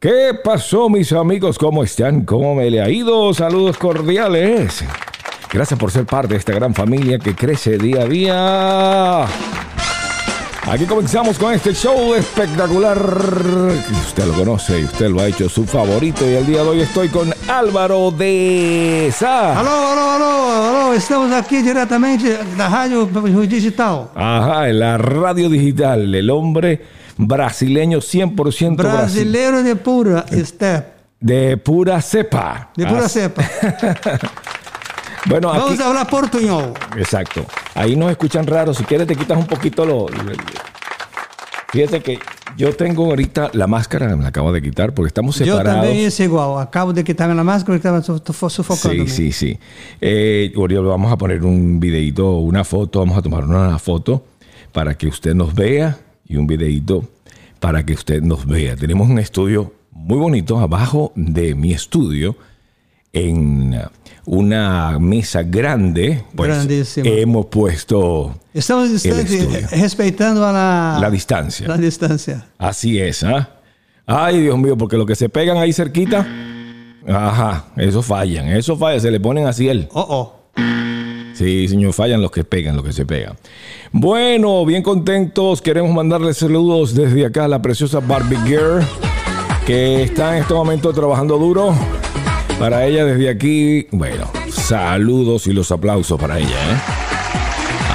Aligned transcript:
¿Qué 0.00 0.32
pasó, 0.42 0.88
mis 0.88 1.12
amigos? 1.12 1.58
¿Cómo 1.58 1.84
están? 1.84 2.24
¿Cómo 2.24 2.54
me 2.54 2.70
le 2.70 2.80
ha 2.80 2.88
ido? 2.88 3.34
Saludos 3.34 3.76
cordiales. 3.76 4.82
Gracias 5.52 5.78
por 5.78 5.90
ser 5.90 6.06
parte 6.06 6.28
de 6.28 6.36
esta 6.38 6.54
gran 6.54 6.72
familia 6.72 7.18
que 7.18 7.34
crece 7.34 7.76
día 7.76 8.00
a 8.00 8.06
día. 8.06 9.24
Aquí 10.66 10.86
comenzamos 10.86 11.38
con 11.38 11.52
este 11.52 11.74
show 11.74 12.14
espectacular. 12.14 12.96
Usted 14.06 14.24
lo 14.24 14.32
conoce 14.32 14.80
y 14.80 14.84
usted 14.84 15.10
lo 15.10 15.20
ha 15.20 15.26
hecho 15.26 15.50
su 15.50 15.66
favorito. 15.66 16.24
Y 16.26 16.32
el 16.32 16.46
día 16.46 16.62
de 16.62 16.68
hoy 16.70 16.80
estoy 16.80 17.10
con 17.10 17.30
Álvaro 17.46 18.10
de 18.10 19.12
Sá. 19.14 19.60
Alô, 19.60 19.68
alô, 19.68 20.10
alô, 20.12 20.52
alô, 20.62 20.92
estamos 20.94 21.30
aqui 21.30 21.60
diretamente 21.60 22.38
da 22.56 22.68
Rádio 22.68 23.04
Digital. 23.04 24.08
Ajá, 24.14 24.70
en 24.70 24.78
la 24.78 24.96
radio 24.96 25.50
digital. 25.50 26.14
El 26.14 26.30
hombre 26.30 26.99
brasileño 27.26 27.98
100% 27.98 28.34
brasileño. 28.34 28.76
Brasileiro 28.76 29.62
de 29.62 29.76
pura 29.76 30.24
step. 30.32 30.86
De 31.20 31.56
pura 31.56 32.00
cepa. 32.00 32.70
De 32.76 32.86
pura 32.86 33.08
cepa. 33.08 33.42
Bueno, 35.26 35.50
aquí. 35.50 35.60
Vamos 35.60 35.80
a 35.80 35.88
hablar 35.88 36.08
portuñol. 36.08 36.72
Exacto. 36.96 37.44
Ahí 37.74 37.94
nos 37.94 38.10
escuchan 38.10 38.46
raro. 38.46 38.72
Si 38.72 38.84
quieres, 38.84 39.06
te 39.06 39.14
quitas 39.14 39.36
un 39.36 39.46
poquito 39.46 39.84
lo. 39.84 40.06
Fíjate 41.72 42.00
que 42.00 42.18
yo 42.56 42.74
tengo 42.74 43.04
ahorita 43.04 43.50
la 43.52 43.66
máscara, 43.66 44.16
me 44.16 44.22
la 44.22 44.28
acabo 44.28 44.52
de 44.52 44.60
quitar 44.60 44.92
porque 44.92 45.08
estamos 45.08 45.36
separados. 45.36 45.84
também 45.84 46.06
hice 46.06 46.24
igual. 46.24 46.60
Acabo 46.60 46.92
de 46.92 47.04
quitarme 47.04 47.34
la 47.34 47.44
máscara 47.44 47.78
que 47.78 47.86
estaba 47.86 48.02
sufocando. 48.02 49.06
Sí, 49.06 49.08
sí, 49.08 49.32
sí. 49.32 49.58
Eh, 50.00 50.52
vamos 50.56 51.12
a 51.12 51.16
poner 51.16 51.44
un 51.44 51.78
videito, 51.78 52.38
una 52.38 52.64
foto, 52.64 53.00
vamos 53.00 53.16
a 53.16 53.22
tomar 53.22 53.44
una 53.44 53.78
foto 53.78 54.24
para 54.72 54.94
que 54.94 55.06
usted 55.06 55.34
nos 55.34 55.54
vea 55.54 55.98
y 56.30 56.36
un 56.36 56.46
videito 56.46 57.04
para 57.58 57.84
que 57.84 57.92
usted 57.92 58.22
nos 58.22 58.46
vea. 58.46 58.76
Tenemos 58.76 59.10
un 59.10 59.18
estudio 59.18 59.74
muy 59.90 60.16
bonito 60.16 60.60
abajo 60.60 61.12
de 61.16 61.56
mi 61.56 61.72
estudio 61.72 62.36
en 63.12 63.76
una 64.24 64.98
mesa 65.00 65.42
grande. 65.42 66.24
Pues, 66.36 66.96
hemos 66.96 67.46
puesto 67.46 68.38
Estamos 68.54 68.90
respeitando 69.72 70.46
a 70.46 70.52
la, 70.52 70.98
la 71.00 71.10
distancia. 71.10 71.66
la 71.66 71.76
distancia. 71.76 72.46
Así 72.56 73.00
es, 73.00 73.24
¿ah? 73.24 73.56
Ay, 74.06 74.42
Dios 74.42 74.56
mío, 74.56 74.76
porque 74.78 74.96
los 74.96 75.06
que 75.06 75.16
se 75.16 75.28
pegan 75.28 75.56
ahí 75.56 75.72
cerquita, 75.72 76.26
ajá, 77.06 77.66
eso 77.76 78.02
fallan, 78.02 78.48
eso 78.48 78.76
falla, 78.76 79.00
se 79.00 79.10
le 79.10 79.18
ponen 79.18 79.46
así 79.46 79.68
el. 79.68 79.88
Oh, 79.92 80.06
oh. 80.08 80.39
Sí, 81.40 81.68
señor, 81.68 81.94
fallan 81.94 82.20
los 82.20 82.30
que 82.30 82.44
pegan, 82.44 82.76
los 82.76 82.84
que 82.84 82.92
se 82.92 83.06
pegan. 83.06 83.34
Bueno, 83.92 84.66
bien 84.66 84.82
contentos. 84.82 85.62
Queremos 85.62 85.90
mandarles 85.90 86.36
saludos 86.36 86.94
desde 86.94 87.24
acá 87.24 87.46
a 87.46 87.48
la 87.48 87.62
preciosa 87.62 88.00
Barbie 88.00 88.36
Girl, 88.44 88.86
que 89.64 90.02
está 90.02 90.36
en 90.36 90.42
este 90.42 90.52
momento 90.52 90.92
trabajando 90.92 91.38
duro. 91.38 91.74
Para 92.58 92.84
ella 92.84 93.06
desde 93.06 93.30
aquí, 93.30 93.86
bueno, 93.90 94.30
saludos 94.50 95.46
y 95.46 95.54
los 95.54 95.72
aplausos 95.72 96.20
para 96.20 96.38
ella, 96.38 96.48
¿eh? 96.50 96.76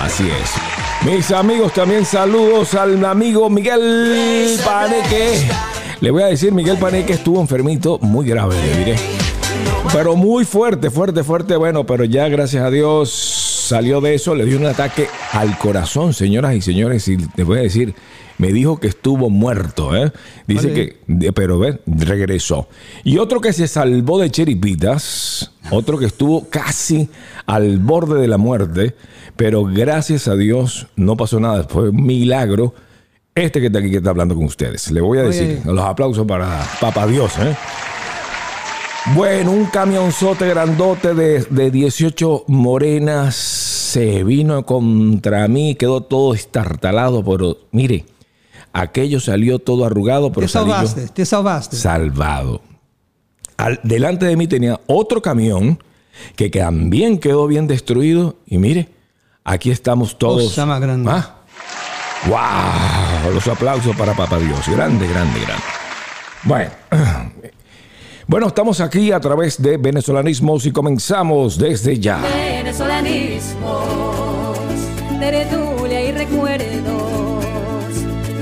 Así 0.02 0.24
es. 0.24 1.06
Mis 1.08 1.30
amigos, 1.30 1.72
también 1.72 2.04
saludos 2.04 2.74
al 2.74 3.06
amigo 3.06 3.48
Miguel 3.52 4.58
Paneque. 4.66 5.48
Le 6.02 6.10
voy 6.10 6.24
a 6.24 6.26
decir, 6.26 6.52
Miguel 6.52 6.80
Paneque 6.80 7.14
estuvo 7.14 7.40
enfermito, 7.40 8.00
muy 8.00 8.26
grave, 8.26 8.56
le 8.60 8.78
diré. 8.80 9.25
Pero 9.96 10.18
muy 10.18 10.44
fuerte, 10.44 10.90
fuerte, 10.90 11.24
fuerte. 11.24 11.56
Bueno, 11.56 11.86
pero 11.86 12.04
ya 12.04 12.28
gracias 12.28 12.66
a 12.66 12.70
Dios 12.70 13.10
salió 13.12 14.02
de 14.02 14.14
eso. 14.14 14.36
Le 14.36 14.44
dio 14.44 14.58
un 14.58 14.66
ataque 14.66 15.08
al 15.32 15.58
corazón, 15.58 16.14
señoras 16.14 16.54
y 16.54 16.60
señores. 16.60 17.08
Y 17.08 17.16
les 17.16 17.46
voy 17.46 17.60
a 17.60 17.62
decir, 17.62 17.96
me 18.38 18.52
dijo 18.52 18.78
que 18.78 18.88
estuvo 18.90 19.30
muerto. 19.30 19.96
¿eh? 19.96 20.12
Dice 20.48 20.68
Vale. 20.68 20.98
que, 21.18 21.32
pero 21.32 21.60
ve, 21.60 21.80
regresó. 21.86 22.68
Y 23.06 23.20
otro 23.20 23.40
que 23.40 23.54
se 23.54 23.70
salvó 23.70 24.20
de 24.20 24.30
cheripitas, 24.30 25.54
otro 25.72 25.98
que 25.98 26.08
estuvo 26.08 26.50
casi 26.50 27.10
al 27.46 27.78
borde 27.78 28.20
de 28.20 28.28
la 28.28 28.38
muerte, 28.38 28.98
pero 29.38 29.64
gracias 29.64 30.28
a 30.28 30.36
Dios 30.36 30.88
no 30.98 31.16
pasó 31.16 31.40
nada. 31.40 31.64
Fue 31.70 31.92
un 31.92 32.06
milagro. 32.06 32.76
Este 33.34 33.62
que 33.62 33.68
está 33.68 33.80
aquí 33.80 33.92
que 33.92 33.98
está 33.98 34.10
hablando 34.10 34.36
con 34.36 34.44
ustedes. 34.44 34.92
Le 34.92 35.00
voy 35.00 35.20
a 35.20 35.22
Oye. 35.22 35.30
decir, 35.30 35.62
los 35.66 35.86
aplausos 35.86 36.28
para 36.28 36.68
Papá 36.82 37.08
Dios, 37.08 37.32
¿eh? 37.40 37.56
Bueno, 39.14 39.52
un 39.52 39.66
camionzote 39.66 40.48
grandote 40.50 41.14
de, 41.14 41.42
de 41.44 41.70
18 41.72 42.46
morenas 42.48 43.36
se 43.36 44.24
vino 44.24 44.66
contra 44.66 45.48
mí, 45.48 45.76
quedó 45.76 46.02
todo 46.02 46.34
estartalado, 46.34 47.24
pero 47.24 47.60
mire, 47.72 48.06
aquello 48.74 49.20
salió 49.20 49.60
todo 49.60 49.86
arrugado, 49.86 50.32
pero 50.32 50.48
Te 50.48 50.52
salí 50.54 50.70
yo 50.70 50.74
salvaste, 50.74 51.08
te 51.10 51.26
salvaste. 51.26 51.78
salvado. 51.78 52.62
Al- 53.58 53.80
delante 53.84 54.26
de 54.26 54.36
mí 54.36 54.48
tenía 54.48 54.80
otro 54.88 55.22
camión 55.22 55.80
que 56.36 56.50
también 56.50 57.20
quedó 57.20 57.46
bien 57.46 57.68
destruido 57.68 58.38
y 58.48 58.58
mire, 58.58 58.90
aquí 59.44 59.70
estamos 59.70 60.18
todos. 60.18 60.58
Más 60.58 60.82
grande. 60.82 61.12
¿Ah? 61.14 61.36
¡Wow! 62.28 63.34
Los 63.34 63.48
aplausos 63.48 63.96
para 63.96 64.14
Papá 64.16 64.40
Dios. 64.40 64.68
Grande, 64.68 65.08
grande, 65.08 65.40
grande. 65.42 65.64
Bueno. 66.44 66.72
Bueno, 68.28 68.48
estamos 68.48 68.82
aquí 68.82 69.12
a 69.12 69.20
través 69.20 69.62
de 69.62 69.78
Venezolanismos 69.78 70.66
y 70.66 70.72
comenzamos 70.72 71.60
desde 71.60 72.00
ya. 72.00 72.18
Venezolanismos, 72.18 73.84
tertulia 75.20 76.06
y 76.06 76.12
recuerdos, 76.12 77.44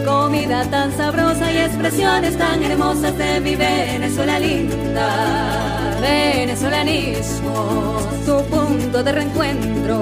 comida 0.05 0.63
tan 0.69 0.95
sabrosa 0.95 1.51
y 1.51 1.57
expresiones 1.57 2.37
tan 2.37 2.63
hermosas 2.63 3.17
de 3.17 3.41
mi 3.41 3.57
Venezuela 3.57 4.39
linda. 4.39 5.97
Venezolanismos, 5.99 8.03
tu 8.25 8.41
punto 8.45 9.03
de 9.03 9.11
reencuentro 9.11 10.01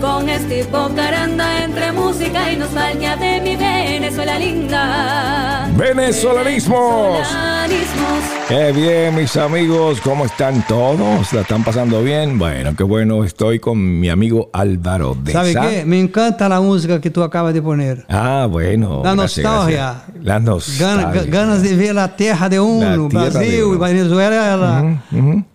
con 0.00 0.28
este 0.28 0.64
Caranda 0.94 1.64
entre 1.64 1.90
música 1.90 2.52
y 2.52 2.56
nostalgia 2.56 3.16
de 3.16 3.40
mi 3.40 3.56
Venezuela 3.56 3.77
linda. 4.00 5.68
Venezolanismos. 5.76 7.18
Venezolanismos. 7.18 8.24
Qué 8.48 8.72
bien, 8.72 9.14
mis 9.14 9.36
amigos, 9.36 10.00
¿cómo 10.00 10.24
están 10.24 10.64
todos? 10.66 11.32
¿La 11.32 11.40
están 11.42 11.62
pasando 11.64 12.02
bien? 12.02 12.38
Bueno, 12.38 12.74
qué 12.76 12.82
bueno, 12.84 13.24
estoy 13.24 13.58
con 13.58 14.00
mi 14.00 14.08
amigo 14.08 14.48
Álvaro 14.52 15.14
de 15.22 15.32
¿Sabe 15.32 15.54
qué? 15.54 15.84
Me 15.84 16.00
encanta 16.00 16.48
la 16.48 16.60
música 16.60 17.00
que 17.00 17.10
tú 17.10 17.22
acabas 17.22 17.52
de 17.54 17.60
poner. 17.60 18.06
Ah, 18.08 18.46
bueno. 18.48 19.02
La 19.04 19.14
gracias, 19.14 19.44
nostalgia. 19.44 20.02
gracias. 20.04 20.24
La 20.24 20.38
nostalgia. 20.40 21.22
ga- 21.24 21.30
ganas 21.30 21.62
de 21.62 21.76
ver 21.76 21.94
la 21.94 22.16
tierra 22.16 22.48
de 22.48 22.60
uno, 22.60 23.08
tierra 23.08 23.24
de 23.24 23.30
Brasil, 23.30 23.62
uno. 23.64 23.78
Venezuela, 23.78 25.00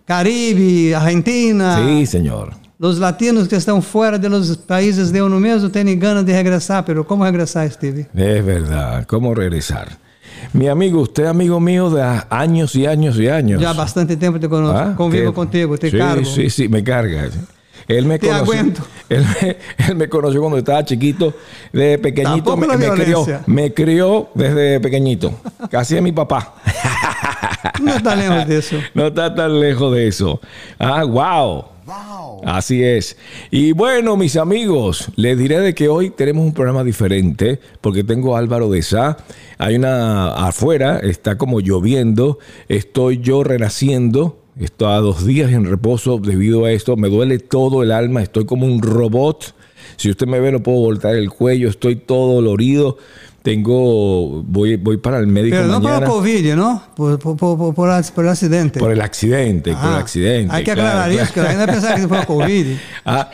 Caribe, 0.04 0.94
Argentina. 0.94 1.78
Sí, 1.84 2.06
señor. 2.06 2.52
Los 2.84 2.98
latinos 2.98 3.48
que 3.48 3.56
están 3.56 3.80
fuera 3.82 4.18
de 4.18 4.28
los 4.28 4.58
países 4.58 5.10
de 5.10 5.22
uno 5.22 5.40
mismo 5.40 5.70
tienen 5.70 5.98
ganas 5.98 6.26
de 6.26 6.34
regresar, 6.34 6.84
pero 6.84 7.06
¿cómo 7.06 7.24
regresar, 7.24 7.70
Stevie? 7.70 8.06
Es 8.14 8.44
verdad. 8.44 9.06
¿Cómo 9.06 9.34
regresar? 9.34 9.88
Mi 10.52 10.68
amigo, 10.68 11.00
usted 11.00 11.24
amigo 11.24 11.58
mío 11.60 11.88
de 11.88 12.02
años 12.28 12.76
y 12.76 12.84
años 12.84 13.16
y 13.18 13.26
años. 13.26 13.58
Ya 13.58 13.72
bastante 13.72 14.18
tiempo 14.18 14.38
te 14.38 14.50
conozco, 14.50 14.76
Ah, 14.78 14.92
convivo 14.94 15.30
¿qué? 15.30 15.34
contigo, 15.34 15.78
te 15.78 15.90
sí, 15.90 15.96
cargo. 15.96 16.26
Sí, 16.26 16.50
sí, 16.50 16.68
me 16.68 16.84
carga. 16.84 17.30
Él 17.88 18.04
me 18.04 18.18
Te 18.18 18.28
conoció. 18.28 18.60
Él 19.08 19.24
me, 19.40 19.56
él 19.88 19.96
me 19.96 20.08
conoció 20.10 20.40
cuando 20.40 20.58
estaba 20.58 20.84
chiquito, 20.84 21.32
de 21.72 21.98
pequeñito. 21.98 22.54
Me, 22.54 22.66
me 22.66 22.90
crió, 22.90 23.26
me 23.46 23.72
crió 23.72 24.28
desde 24.34 24.78
pequeñito. 24.80 25.32
Casi 25.70 25.96
es 25.96 26.02
mi 26.02 26.12
papá. 26.12 26.52
No 27.82 27.94
está 27.96 28.14
lejos 28.14 28.46
de 28.46 28.58
eso. 28.58 28.76
No 28.94 29.06
está 29.06 29.34
tan 29.34 29.58
lejos 29.58 29.94
de 29.94 30.06
eso. 30.06 30.38
Ah, 30.78 31.02
wow. 31.04 31.73
Así 32.44 32.82
es. 32.82 33.16
Y 33.50 33.72
bueno, 33.72 34.16
mis 34.16 34.36
amigos, 34.36 35.10
les 35.16 35.36
diré 35.36 35.60
de 35.60 35.74
que 35.74 35.88
hoy 35.88 36.10
tenemos 36.10 36.44
un 36.44 36.54
programa 36.54 36.82
diferente 36.82 37.60
porque 37.80 38.04
tengo 38.04 38.36
a 38.36 38.38
Álvaro 38.38 38.70
de 38.70 38.82
Sá. 38.82 39.18
Hay 39.58 39.76
una 39.76 40.34
afuera, 40.46 40.98
está 40.98 41.36
como 41.36 41.60
lloviendo. 41.60 42.38
Estoy 42.68 43.18
yo 43.18 43.44
renaciendo. 43.44 44.40
Estoy 44.58 44.92
a 44.92 44.98
dos 44.98 45.26
días 45.26 45.52
en 45.52 45.64
reposo 45.64 46.18
debido 46.18 46.64
a 46.64 46.72
esto. 46.72 46.96
Me 46.96 47.08
duele 47.08 47.38
todo 47.38 47.82
el 47.82 47.92
alma. 47.92 48.22
Estoy 48.22 48.46
como 48.46 48.66
un 48.66 48.80
robot. 48.80 49.54
Si 49.96 50.10
usted 50.10 50.26
me 50.26 50.40
ve, 50.40 50.52
no 50.52 50.62
puedo 50.62 50.78
voltar 50.78 51.14
el 51.16 51.30
cuello. 51.30 51.68
Estoy 51.68 51.96
todo 51.96 52.34
dolorido. 52.34 52.98
Tengo, 53.44 54.42
voy, 54.42 54.76
voy 54.76 54.96
para 54.96 55.18
el 55.18 55.26
médico 55.26 55.54
Pero 55.56 55.68
no 55.68 55.74
por 55.74 55.82
mañana. 55.82 56.06
el 56.06 56.10
COVID, 56.12 56.54
¿no? 56.54 56.82
Por, 56.96 57.18
por, 57.18 57.36
por, 57.36 57.58
por, 57.58 57.74
por 57.74 58.12
por 58.14 58.26
accidente. 58.26 58.80
Por 58.80 58.90
el 58.90 59.02
accidente, 59.02 59.72
por 59.74 59.84
el 59.84 59.94
Ah, 59.96 59.98
accidente. 59.98 60.54
Hay 60.56 60.64
que 60.64 60.72
claro, 60.72 60.88
aclarar 60.88 61.10
claro. 61.10 61.24
eso, 61.24 61.34
que 61.34 61.42
la 61.42 61.50
gente 61.50 61.66
piensa 61.66 61.94
que 61.94 62.08
fue 62.08 62.24
COVID. 62.24 62.66
Ah, 63.04 63.30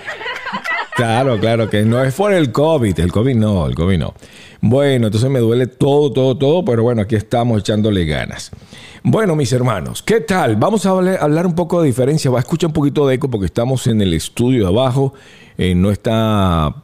claro, 0.97 1.39
claro, 1.39 1.71
que 1.71 1.83
no 1.85 2.03
es 2.03 2.13
por 2.13 2.33
el 2.33 2.51
COVID, 2.51 2.99
el 2.99 3.13
COVID 3.13 3.37
no, 3.37 3.69
el 3.69 3.77
COVID 3.77 3.99
no. 3.99 4.15
Bueno, 4.61 5.07
entonces 5.07 5.31
me 5.31 5.39
duele 5.39 5.69
todo, 5.69 6.13
todo, 6.13 6.37
todo, 6.37 6.65
pero 6.65 6.83
bueno, 6.83 7.03
aquí 7.03 7.15
estamos 7.15 7.61
echándole 7.61 8.05
ganas. 8.05 8.51
Bueno, 9.05 9.37
mis 9.37 9.53
hermanos, 9.53 10.03
¿qué 10.03 10.21
tal? 10.23 10.57
Vamos 10.57 10.87
a 10.87 10.91
hablar, 10.91 11.47
un 11.47 11.55
poco 11.55 11.81
de 11.83 11.87
diferencia. 11.87 12.33
Va 12.33 12.39
a 12.39 12.41
escuchar 12.41 12.67
un 12.67 12.75
poquito 12.75 13.07
de 13.07 13.15
eco 13.15 13.31
porque 13.31 13.47
estamos 13.47 13.87
en 13.87 14.03
el 14.03 14.13
estudio 14.13 14.63
de 14.65 14.69
abajo. 14.69 15.15
eh, 15.57 15.75
no 15.77 15.93
está 15.93 16.75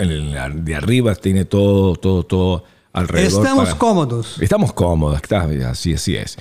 el 0.00 0.64
de 0.64 0.74
arriba, 0.74 1.14
tiene 1.14 1.44
todo, 1.44 1.94
todo, 1.96 2.24
todo 2.24 2.64
alrededor. 2.92 3.42
Estamos 3.42 3.66
para- 3.68 3.78
cómodos. 3.78 4.36
Estamos 4.40 4.72
cómodos, 4.72 5.16
está, 5.16 5.48
así, 5.70 5.92
así 5.94 6.16
es. 6.16 6.36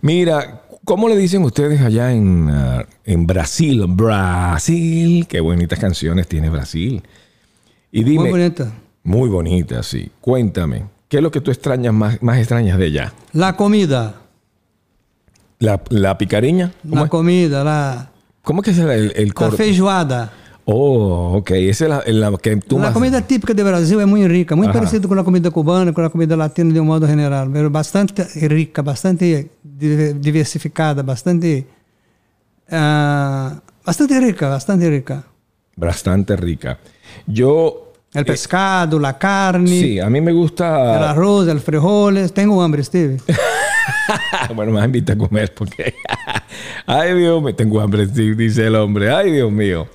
Mira, 0.00 0.62
¿cómo 0.84 1.08
le 1.08 1.16
dicen 1.16 1.42
ustedes 1.44 1.80
allá 1.80 2.12
en, 2.12 2.48
ah, 2.50 2.86
en 3.04 3.26
Brasil? 3.26 3.84
Brasil, 3.88 5.26
qué 5.28 5.40
bonitas 5.40 5.78
canciones 5.78 6.28
tiene 6.28 6.50
Brasil. 6.50 7.02
Y 7.90 8.02
dime, 8.04 8.22
Muy 8.24 8.30
bonita. 8.30 8.72
muy 9.02 9.28
bonita, 9.28 9.82
sí. 9.82 10.10
Cuéntame, 10.20 10.84
¿qué 11.08 11.18
es 11.18 11.22
lo 11.22 11.30
que 11.30 11.40
tú 11.40 11.50
extrañas 11.50 11.94
más, 11.94 12.22
más 12.22 12.38
extrañas 12.38 12.78
de 12.78 12.86
allá? 12.86 13.12
La 13.32 13.56
comida. 13.56 14.16
¿La, 15.60 15.80
la 15.90 16.18
La 16.82 17.04
es? 17.04 17.08
comida, 17.10 17.64
la, 17.64 18.10
¿Cómo 18.42 18.60
es 18.60 18.64
que 18.66 18.70
es 18.72 18.78
el, 18.78 19.12
el 19.16 19.28
la 19.28 19.50
feijoada. 19.56 20.32
Oh, 20.66 21.36
ok. 21.36 21.50
Esa 21.50 22.02
es 22.06 22.14
la, 22.14 22.30
la 22.30 22.38
que 22.38 22.56
tú 22.56 22.76
La 22.78 22.84
más... 22.86 22.92
comida 22.94 23.20
típica 23.20 23.52
de 23.52 23.62
Brasil 23.62 24.00
é 24.00 24.06
muito 24.06 24.26
rica, 24.28 24.56
muito 24.56 24.70
Ajá. 24.70 24.78
parecida 24.78 25.06
com 25.06 25.14
a 25.18 25.22
comida 25.24 25.50
cubana, 25.50 25.92
com 25.92 26.00
a 26.00 26.08
comida 26.08 26.34
latina 26.36 26.72
de 26.72 26.80
um 26.80 26.86
modo 26.86 27.06
general, 27.06 27.48
mas 27.50 27.68
bastante 27.70 28.22
rica, 28.48 28.82
bastante 28.82 29.50
di- 29.62 30.14
diversificada, 30.14 31.02
bastante 31.02 31.66
ah, 32.70 33.60
bastante 33.84 34.18
rica, 34.20 34.48
bastante 34.48 34.88
rica. 34.88 35.24
Bastante 35.76 36.36
rica. 36.36 36.78
Yo... 37.26 37.80
El 38.14 38.24
pescado, 38.24 39.00
la 39.00 39.18
carne, 39.18 39.66
Sí, 39.66 39.98
a 39.98 40.08
mí 40.08 40.20
me 40.20 40.30
el 40.30 40.36
gusta... 40.36 41.10
arroz, 41.10 41.48
el 41.48 41.58
frijoles. 41.58 42.32
Tengo 42.32 42.62
hambre, 42.62 42.84
Steve. 42.84 43.18
bueno, 44.54 44.70
me 44.70 44.84
invita 44.84 45.14
a 45.14 45.18
comer 45.18 45.52
porque... 45.52 45.94
Ay, 46.86 47.12
Dios 47.14 47.42
mío, 47.42 47.52
tengo 47.56 47.80
hambre, 47.80 48.06
sí, 48.06 48.34
dice 48.34 48.68
el 48.68 48.76
hombre. 48.76 49.12
Ay, 49.12 49.32
Dios 49.32 49.50
mío. 49.50 49.88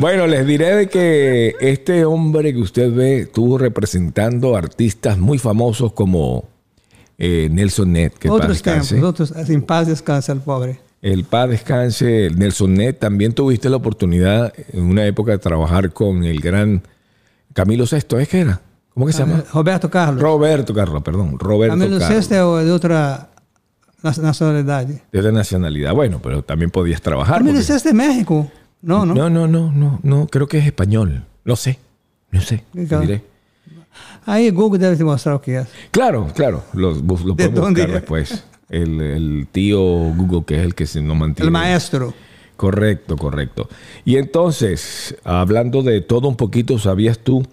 Bueno, 0.00 0.26
les 0.26 0.46
diré 0.46 0.74
de 0.74 0.88
que 0.88 1.54
este 1.60 2.04
hombre 2.04 2.52
que 2.52 2.60
usted 2.60 2.92
ve 2.92 3.20
estuvo 3.20 3.58
representando 3.58 4.56
artistas 4.56 5.18
muy 5.18 5.38
famosos 5.38 5.92
como 5.92 6.44
eh, 7.16 7.48
Nelson 7.50 7.92
Ned, 7.92 8.12
que 8.12 8.28
paz 8.28 8.38
tempos, 8.40 8.48
descanse. 8.48 9.00
outros, 9.02 9.32
em 9.48 9.60
paz 9.60 9.86
descansa 9.86 10.32
el 10.32 10.40
pobre. 10.40 10.80
El 11.00 11.24
paz 11.24 11.48
descanse, 11.48 12.30
Nelson 12.34 12.74
Ned. 12.74 12.96
También 12.96 13.32
tuviste 13.34 13.68
la 13.70 13.76
oportunidad 13.76 14.52
en 14.72 14.84
una 14.84 15.04
época 15.06 15.30
de 15.32 15.38
trabajar 15.38 15.92
con 15.92 16.24
el 16.24 16.40
gran 16.40 16.82
Camilo 17.52 17.84
VI, 17.84 18.16
¿es 18.20 18.28
que 18.28 18.40
era? 18.40 18.60
¿Cómo 18.94 19.06
que 19.06 19.12
se 19.12 19.20
llama? 19.20 19.44
Roberto 19.52 19.90
Carlos. 19.90 20.20
Roberto 20.22 20.74
Carlos, 20.74 21.02
perdón. 21.02 21.38
Roberto 21.38 21.76
Camilo 21.78 21.98
Carlos. 22.00 22.28
VI 22.28 22.34
de 22.64 22.72
outra 22.72 23.28
nas- 24.02 24.18
nacionalidade. 24.18 25.02
De 25.12 25.18
otra 25.20 25.30
nacionalidad. 25.30 25.92
Bueno, 25.94 26.20
pero 26.22 26.42
también 26.42 26.70
podías 26.70 27.00
trabajar. 27.00 27.38
Camilo 27.38 27.58
porque- 27.60 27.72
VI 27.72 27.82
de 27.84 27.92
México. 27.94 28.50
Não, 28.84 29.06
não. 29.06 29.14
No, 29.14 29.30
no, 29.30 29.46
no, 29.48 29.72
no, 29.72 29.98
no, 30.02 30.26
creo 30.26 30.46
que 30.46 30.58
es 30.58 30.66
español. 30.66 31.24
No 31.44 31.56
sé, 31.56 31.78
no 32.30 32.40
sé. 32.40 32.62
te 32.72 32.86
Claro. 32.86 33.06
diré. 33.06 33.22
Aí 34.26 34.50
Google 34.50 34.78
deve 34.78 34.96
te 34.96 35.04
mostrar 35.04 35.34
o 35.36 35.40
que 35.40 35.56
é. 35.56 35.66
Claro, 35.90 36.26
claro, 36.34 36.62
lo, 36.74 36.92
lo 36.92 37.00
¿De 37.34 37.48
podemos 37.48 37.54
dónde 37.54 37.80
buscar 37.82 37.88
es? 37.88 37.92
después. 37.94 38.44
El, 38.68 39.00
el 39.00 39.46
tío 39.52 39.78
Google, 39.80 40.44
que 40.44 40.56
es 40.58 40.62
el 40.64 40.74
que 40.74 40.86
se 40.86 41.00
nos 41.00 41.16
mantiene. 41.16 41.46
El 41.46 41.52
maestro. 41.52 42.12
Correcto, 42.56 43.16
correcto. 43.16 43.68
Y 44.04 44.16
entonces, 44.16 45.16
hablando 45.24 45.82
de 45.82 46.00
todo 46.00 46.28
un 46.28 46.36
poquito, 46.36 46.78
¿sabías 46.78 47.18
tú 47.18 47.44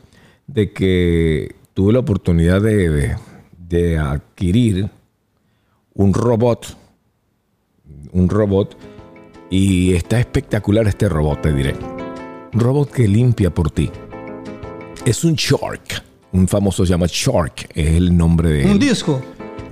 de 0.47 0.71
que 0.73 1.55
tuve 1.73 1.93
la 1.93 1.99
oportunidad 1.99 2.61
de, 2.61 2.89
de- 2.89 3.15
de 3.57 3.97
adquirir 3.97 4.89
un 5.93 6.13
robot? 6.13 6.77
Un 8.13 8.29
robot. 8.29 8.75
Y 9.51 9.93
está 9.93 10.19
espectacular 10.19 10.87
este 10.87 11.07
robot, 11.09 11.41
te 11.41 11.53
diré. 11.53 11.75
Un 12.53 12.59
robot 12.59 12.89
que 12.91 13.07
limpia 13.07 13.53
por 13.53 13.69
ti. 13.69 13.91
Es 15.05 15.23
un 15.23 15.33
Shark. 15.35 16.03
Un 16.31 16.47
famoso 16.47 16.85
se 16.85 16.91
llama 16.91 17.05
Shark. 17.09 17.69
Es 17.75 17.89
el 17.97 18.15
nombre 18.17 18.49
de 18.49 18.71
él. 18.71 18.79
disco. 18.79 19.21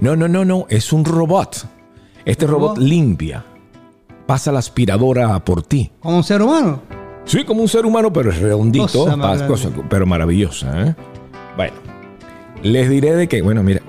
No, 0.01 0.15
no, 0.15 0.27
no, 0.27 0.43
no. 0.43 0.65
Es 0.69 0.91
un 0.91 1.05
robot. 1.05 1.65
Este 2.25 2.45
¿Un 2.45 2.51
robot 2.51 2.69
robot? 2.77 2.83
limpia. 2.83 3.45
Pasa 4.27 4.51
la 4.51 4.59
aspiradora 4.59 5.43
por 5.43 5.63
ti. 5.63 5.89
Como 6.01 6.17
um 6.17 6.23
ser 6.23 6.41
humano. 6.41 6.81
Sí, 7.25 7.43
como 7.45 7.61
un 7.61 7.69
ser 7.69 7.85
humano, 7.85 8.11
pero 8.11 8.31
es 8.31 8.39
redondito. 8.39 8.85
Cosa 8.87 9.15
más 9.15 9.41
cosa- 9.43 9.69
pero 9.89 10.05
maravillosa. 10.05 10.87
¿eh? 10.89 10.95
Bueno, 11.55 11.73
les 12.63 12.89
diré 12.89 13.15
de 13.15 13.27
que, 13.27 13.41
bueno, 13.41 13.63
mira, 13.63 13.81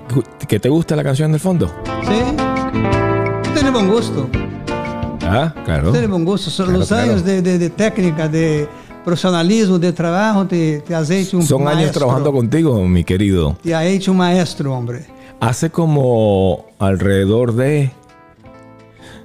que 0.47 0.59
te 0.59 0.69
gusta 0.69 0.95
la 0.95 1.03
canción 1.03 1.31
del 1.31 1.41
fondo. 1.41 1.67
Sim. 2.03 2.37
Tem 3.53 3.71
bom 3.73 3.89
gosto. 3.89 4.29
Ah, 5.31 5.53
claro. 5.63 5.93
Bom 6.09 6.25
gosto. 6.25 6.49
Son 6.49 6.65
Claro, 6.65 6.79
los 6.79 6.87
claro. 6.89 7.03
años 7.03 7.23
de, 7.23 7.41
de, 7.41 7.57
de 7.57 7.69
técnica, 7.69 8.27
de 8.27 8.67
profesionalismo, 9.05 9.79
de 9.79 9.93
trabajo, 9.93 10.45
te, 10.45 10.81
te 10.81 10.93
has 10.93 11.09
hecho 11.09 11.37
un 11.37 11.43
Son 11.43 11.67
años 11.67 11.91
trabajando 11.91 12.31
contigo, 12.31 12.85
mi 12.87 13.03
querido. 13.03 13.57
Te 13.63 13.73
has 13.73 13.85
hecho 13.85 14.11
un 14.11 14.17
maestro, 14.17 14.73
hombre. 14.75 15.05
Hace 15.39 15.69
como 15.69 16.65
alrededor 16.79 17.53
de... 17.55 17.91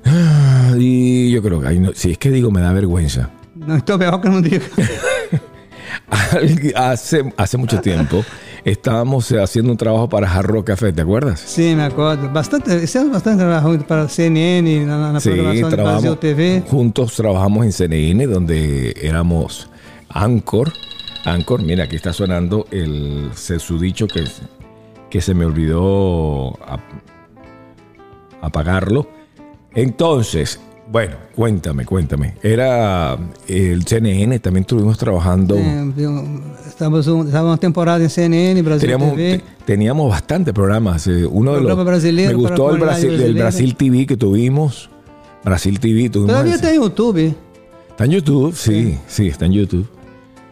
Y 0.78 1.30
yo 1.30 1.42
creo 1.42 1.60
que, 1.60 1.74
no, 1.80 1.92
si 1.94 2.12
es 2.12 2.18
que 2.18 2.30
digo, 2.30 2.50
me 2.50 2.60
da 2.60 2.72
vergüenza. 2.72 3.30
Não, 3.54 3.76
então 3.76 3.96
melhor 3.98 4.20
que 4.20 4.28
não 4.28 4.40
diga. 4.42 4.64
hace, 6.76 7.32
hace 7.36 7.56
mucho 7.56 7.80
tiempo 7.80 8.24
estábamos 8.70 9.30
eh, 9.30 9.40
haciendo 9.40 9.70
un 9.70 9.78
trabajo 9.78 10.08
para 10.08 10.28
Jarro 10.28 10.64
Café, 10.64 10.92
¿te 10.92 11.00
acuerdas? 11.02 11.40
Sim, 11.40 11.76
me 11.76 11.84
acordo. 11.84 12.28
Bastante, 12.30 12.82
hicimos 12.82 13.10
bastante 13.12 13.44
trabalho 13.44 13.86
para 13.86 14.08
CNN, 14.08 14.84
na, 14.84 15.12
na 15.12 15.20
Sí, 15.20 15.30
programação 15.30 16.10
de 16.10 16.16
TV. 16.16 16.62
juntos 16.68 17.14
trabajamos 17.14 17.64
en 17.64 17.72
CNN 17.72 18.26
donde 18.26 18.94
éramos 19.00 19.70
Anchor. 20.08 20.72
Anchor, 21.24 21.62
mira, 21.62 21.84
aquí 21.84 21.96
está 21.96 22.12
sonando 22.12 22.66
el 22.70 23.30
dicho 23.78 24.06
que, 24.08 24.24
que 25.10 25.20
se 25.20 25.32
me 25.34 25.44
olvidó 25.44 26.58
ap- 26.66 26.80
apagarlo. 28.42 29.08
Entonces, 29.74 30.58
bueno, 30.90 31.16
cuéntame, 31.34 31.84
cuéntame. 31.84 32.34
Era 32.42 33.16
el 33.48 33.84
CNN, 33.84 34.38
también 34.38 34.62
estuvimos 34.62 34.96
trabajando. 34.98 35.56
Viu? 35.96 36.10
estamos, 36.66 37.06
uma 37.06 37.56
temporada 37.58 38.04
em 38.04 38.08
CNN, 38.08 38.62
Brasil 38.62 38.88
Teníamos, 38.90 39.14
TV. 39.14 39.42
teníamos 39.64 40.08
bastantes 40.08 40.52
programas. 40.54 41.06
eh, 41.06 41.26
Uno 41.26 41.54
de 41.54 41.60
los 41.62 41.76
me 41.76 42.34
gustó 42.34 42.70
el 42.70 42.78
Brasil, 42.80 43.20
el. 43.20 43.34
Brasil 43.34 43.74
TV 43.74 44.06
que 44.06 44.16
tuvimos. 44.16 44.88
Brasil 45.44 45.78
TV 45.80 46.10
tuvimos. 46.10 46.32
Todavía 46.32 46.54
ese. 46.54 46.66
tem 46.66 46.80
YouTube. 46.80 47.34
Está 47.90 48.04
en 48.04 48.10
YouTube, 48.10 48.54
sí, 48.54 48.98
sí, 49.06 49.28
está 49.28 49.46
en 49.46 49.52
YouTube. 49.52 49.86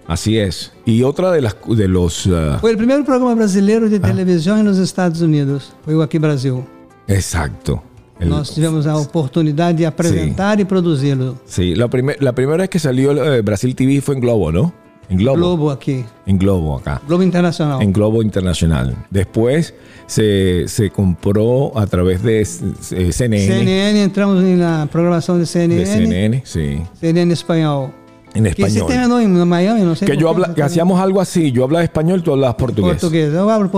Así 0.07 0.39
es. 0.39 0.73
Y 0.85 1.03
otra 1.03 1.31
de 1.31 1.41
las 1.43 1.57
de 1.67 1.89
los 1.89 2.27
ah, 2.27 2.59
Foi 2.61 2.75
o 2.75 2.77
primeiro 2.77 3.05
programa 3.05 3.35
brasileiro 3.35 3.89
de 3.89 3.99
televisão 3.99 4.63
nos 4.63 4.79
Estados 4.79 5.21
Unidos. 5.23 5.73
Foi 5.85 5.95
o 5.95 6.03
Aqui 6.03 6.19
Brasil. 6.19 6.65
exacto. 7.07 7.83
Nós 8.21 8.51
tivemos 8.55 8.87
a 8.87 8.97
oportunidade 8.97 9.79
de 9.79 9.87
apresentar 9.87 10.61
e 10.61 10.65
produzi-lo. 10.65 11.37
sí, 11.47 11.75
la, 11.75 11.89
primer- 11.89 12.17
la 12.23 12.33
primera 12.33 12.59
vez 12.59 12.71
que 12.71 12.79
salió 12.79 13.11
eh, 13.13 13.43
Brasil 13.43 13.75
TV 13.75 14.01
fue 14.01 14.15
en 14.15 14.21
Globo, 14.21 14.53
¿no? 14.53 14.73
En 15.11 15.19
Globo. 15.19 15.37
Globo 15.37 15.71
aqui. 15.71 16.05
En 16.27 16.39
Globo 16.39 16.77
acá. 16.77 17.03
Globo 17.07 17.23
Internacional. 17.23 17.83
En 17.83 17.93
Globo 17.93 18.23
Internacional. 18.23 18.97
Después 19.11 19.75
se, 20.07 20.65
se 20.67 20.89
compró 20.91 21.77
a 21.79 21.87
través 21.87 22.23
de 22.23 22.41
eh, 22.41 23.13
CNN. 23.13 23.47
CNN, 23.47 24.03
entramos 24.03 24.43
na 24.43 24.87
programação 24.91 25.39
de 25.39 25.45
CNN. 25.45 25.77
De 25.81 25.87
CNN, 25.87 26.43
sí. 26.47 26.81
CNN 27.01 27.33
espanhol. 27.33 27.91
En 28.35 28.45
Que 28.45 28.51
se 28.55 28.63
español. 28.79 28.87
terminou 28.89 29.21
em 29.21 29.29
Miami, 29.29 29.83
não 29.83 29.95
sei 29.95 30.09
Que 30.09 30.17
yo 30.17 30.29
habla, 30.29 30.55
que 30.55 30.63
hacíamos 30.63 30.99
algo 30.99 31.21
así. 31.21 31.53
Yo 31.53 31.63
hablaba 31.65 31.85
español, 31.85 32.23
tú 32.23 32.33
hablabas 32.33 32.55
em 32.57 32.59
portugués. 32.59 32.93
Português. 32.99 33.33
Eu 33.35 33.49
hablo. 33.51 33.71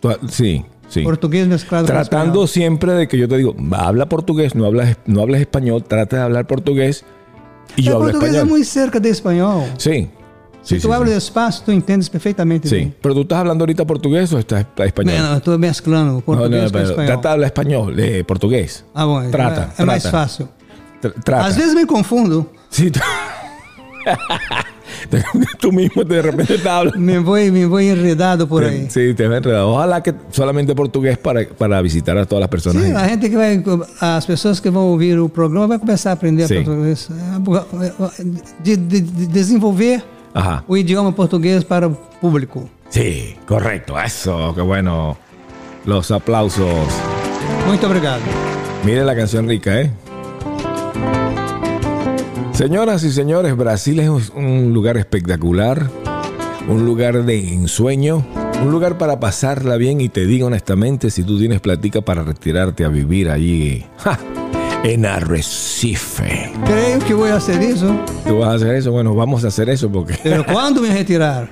Tú- 0.00 0.08
sí, 0.28 0.64
sí. 0.88 1.02
Português 1.02 1.46
mesclado 1.46 1.86
Tratando 1.86 2.40
com 2.40 2.46
siempre 2.46 2.92
de 2.92 3.08
que 3.08 3.18
yo 3.18 3.28
te 3.28 3.36
digo, 3.36 3.54
habla 3.72 4.08
portugués, 4.08 4.54
no 4.54 4.64
hablas, 4.66 4.96
no 5.06 5.22
hablas 5.22 5.40
español, 5.40 5.82
trata 5.84 6.16
de 6.16 6.22
hablar 6.22 6.46
portugués 6.46 7.04
y 7.76 7.82
yo. 7.82 7.92
O 7.92 7.96
hablo 7.96 8.10
português 8.12 8.34
é 8.34 8.36
español. 8.38 8.48
muito 8.50 8.68
cerca 8.68 9.00
de 9.00 9.10
espanhol. 9.10 9.64
Sí. 9.78 10.08
Se 10.62 10.74
Sí, 10.76 10.80
tu 10.82 10.88
sí, 10.88 10.94
hablas 10.94 11.10
despacio, 11.14 11.64
tu 11.64 11.70
entendes 11.70 12.10
perfeitamente 12.10 12.68
Sí. 12.68 12.74
bem. 12.76 12.94
Pero 13.00 13.14
tú 13.14 13.20
estás 13.20 13.38
hablando 13.38 13.62
ahorita 13.62 13.84
portugués 13.86 14.32
o 14.32 14.38
estás 14.38 14.66
español? 14.84 15.14
Não, 15.16 15.30
eu 15.32 15.36
estou 15.38 15.56
mesclando 15.58 16.12
No, 16.14 16.14
no, 16.16 16.22
com 16.22 16.36
pero 16.36 16.56
espanhol. 16.64 17.06
trata 17.06 17.28
de 17.28 17.34
hablar 17.34 17.46
español, 17.46 18.00
eh, 18.00 18.24
portugués. 18.24 18.84
Ah, 18.92 19.04
bom. 19.04 19.30
Trata, 19.30 19.72
mais 19.86 20.02
trata. 20.02 20.18
fácil. 20.18 20.48
Tr- 21.00 21.14
trata. 21.22 21.46
Às 21.46 21.56
vezes 21.56 21.72
me 21.74 21.86
confundo. 21.86 22.50
Sí, 22.68 22.90
tú... 25.60 25.72
mismo 25.72 26.04
de 26.04 26.22
repente 26.22 26.54
estás 26.54 26.72
hablando. 26.72 26.98
Me 26.98 27.18
vou, 27.18 27.36
me 27.52 27.66
vou 27.66 27.80
enredado 27.80 28.46
por 28.48 28.64
aí. 28.64 28.86
Sí, 28.90 29.14
te 29.14 29.28
ves 29.28 29.38
enredado. 29.38 29.70
Ojalá 29.70 30.02
que 30.02 30.14
solamente 30.30 30.74
portugués 30.74 31.18
para, 31.18 31.46
para 31.48 31.80
visitar 31.82 32.16
a 32.18 32.24
todas 32.24 32.40
las 32.40 32.48
personas. 32.48 32.82
Sim, 32.84 32.92
a 32.92 33.06
gente 33.08 33.28
que 33.30 33.36
vai, 33.36 33.62
as 34.00 34.24
pessoas 34.26 34.60
que 34.60 34.70
vão 34.70 34.84
ouvir 34.88 35.18
o 35.18 35.28
programa 35.28 35.66
vai 35.66 35.78
começar 35.78 36.10
a 36.10 36.12
aprender 36.14 36.46
Sim. 36.48 36.62
português, 36.64 37.08
de, 38.62 38.76
de- 38.76 39.00
de 39.00 39.26
desenvolver 39.26 40.02
Ajá. 40.34 40.64
o 40.66 40.76
idioma 40.76 41.12
português 41.12 41.64
para 41.64 41.88
o 41.88 41.92
público. 42.20 42.68
Sí, 42.88 43.36
correcto. 43.46 43.98
Eso, 43.98 44.52
qué 44.54 44.60
bueno. 44.62 45.16
Los 45.84 46.10
aplausos. 46.10 46.66
Muito 47.66 47.86
obrigado. 47.86 48.20
Mire 48.84 49.04
la 49.04 49.14
canción 49.14 49.48
rica, 49.48 49.80
¿eh? 49.80 49.90
Señoras 52.56 53.04
y 53.04 53.10
señores, 53.12 53.54
Brasil 53.54 54.00
es 54.00 54.08
un 54.34 54.72
lugar 54.72 54.96
espectacular, 54.96 55.90
un 56.66 56.86
lugar 56.86 57.26
de 57.26 57.52
ensueño. 57.52 58.26
Un 58.62 58.70
lugar 58.70 58.96
para 58.96 59.20
pasarla 59.20 59.76
bien 59.76 60.00
y 60.00 60.08
te 60.08 60.24
digo 60.24 60.46
honestamente, 60.46 61.10
si 61.10 61.22
tú 61.22 61.38
tienes 61.38 61.60
platica 61.60 62.00
para 62.00 62.22
retirarte 62.22 62.86
a 62.86 62.88
vivir 62.88 63.28
allí 63.28 63.84
¡ja! 63.98 64.18
en 64.84 65.04
Arrecife. 65.04 66.50
Creio 66.64 66.98
que 67.00 67.12
vou 67.12 67.28
fazer 67.28 67.60
isso. 67.60 67.94
¿Tú 68.26 68.38
vas 68.38 68.48
a 68.48 68.54
hacer 68.54 68.76
eso? 68.76 68.90
Bueno, 68.90 69.14
vamos 69.14 69.44
a 69.44 69.48
hacer 69.48 69.68
eso 69.68 69.92
porque... 69.92 70.18
Pero 70.22 70.42
quando 70.50 70.80
me 70.80 70.88
retirar 70.94 71.50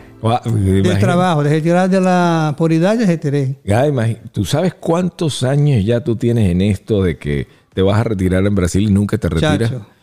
del 0.55 0.99
trabalho, 0.99 1.43
de 1.43 1.51
retirar 1.51 1.91
de 1.91 2.01
la 2.01 2.55
por 2.57 2.71
retirei. 2.71 3.59
Ya, 3.63 3.87
imagi- 3.87 4.21
¿Tú 4.33 4.47
sabes 4.47 4.73
cuántos 4.73 5.43
años 5.43 5.85
ya 5.85 6.03
tú 6.03 6.17
tienes 6.17 6.51
en 6.51 6.63
esto 6.63 7.03
de 7.03 7.19
que 7.19 7.47
te 7.75 7.83
vas 7.83 8.01
a 8.01 8.05
retirar 8.05 8.47
en 8.47 8.55
Brasil 8.55 8.85
y 8.89 8.91
nunca 8.91 9.19
te 9.19 9.29
retiras? 9.29 9.69
Chacho. 9.71 9.94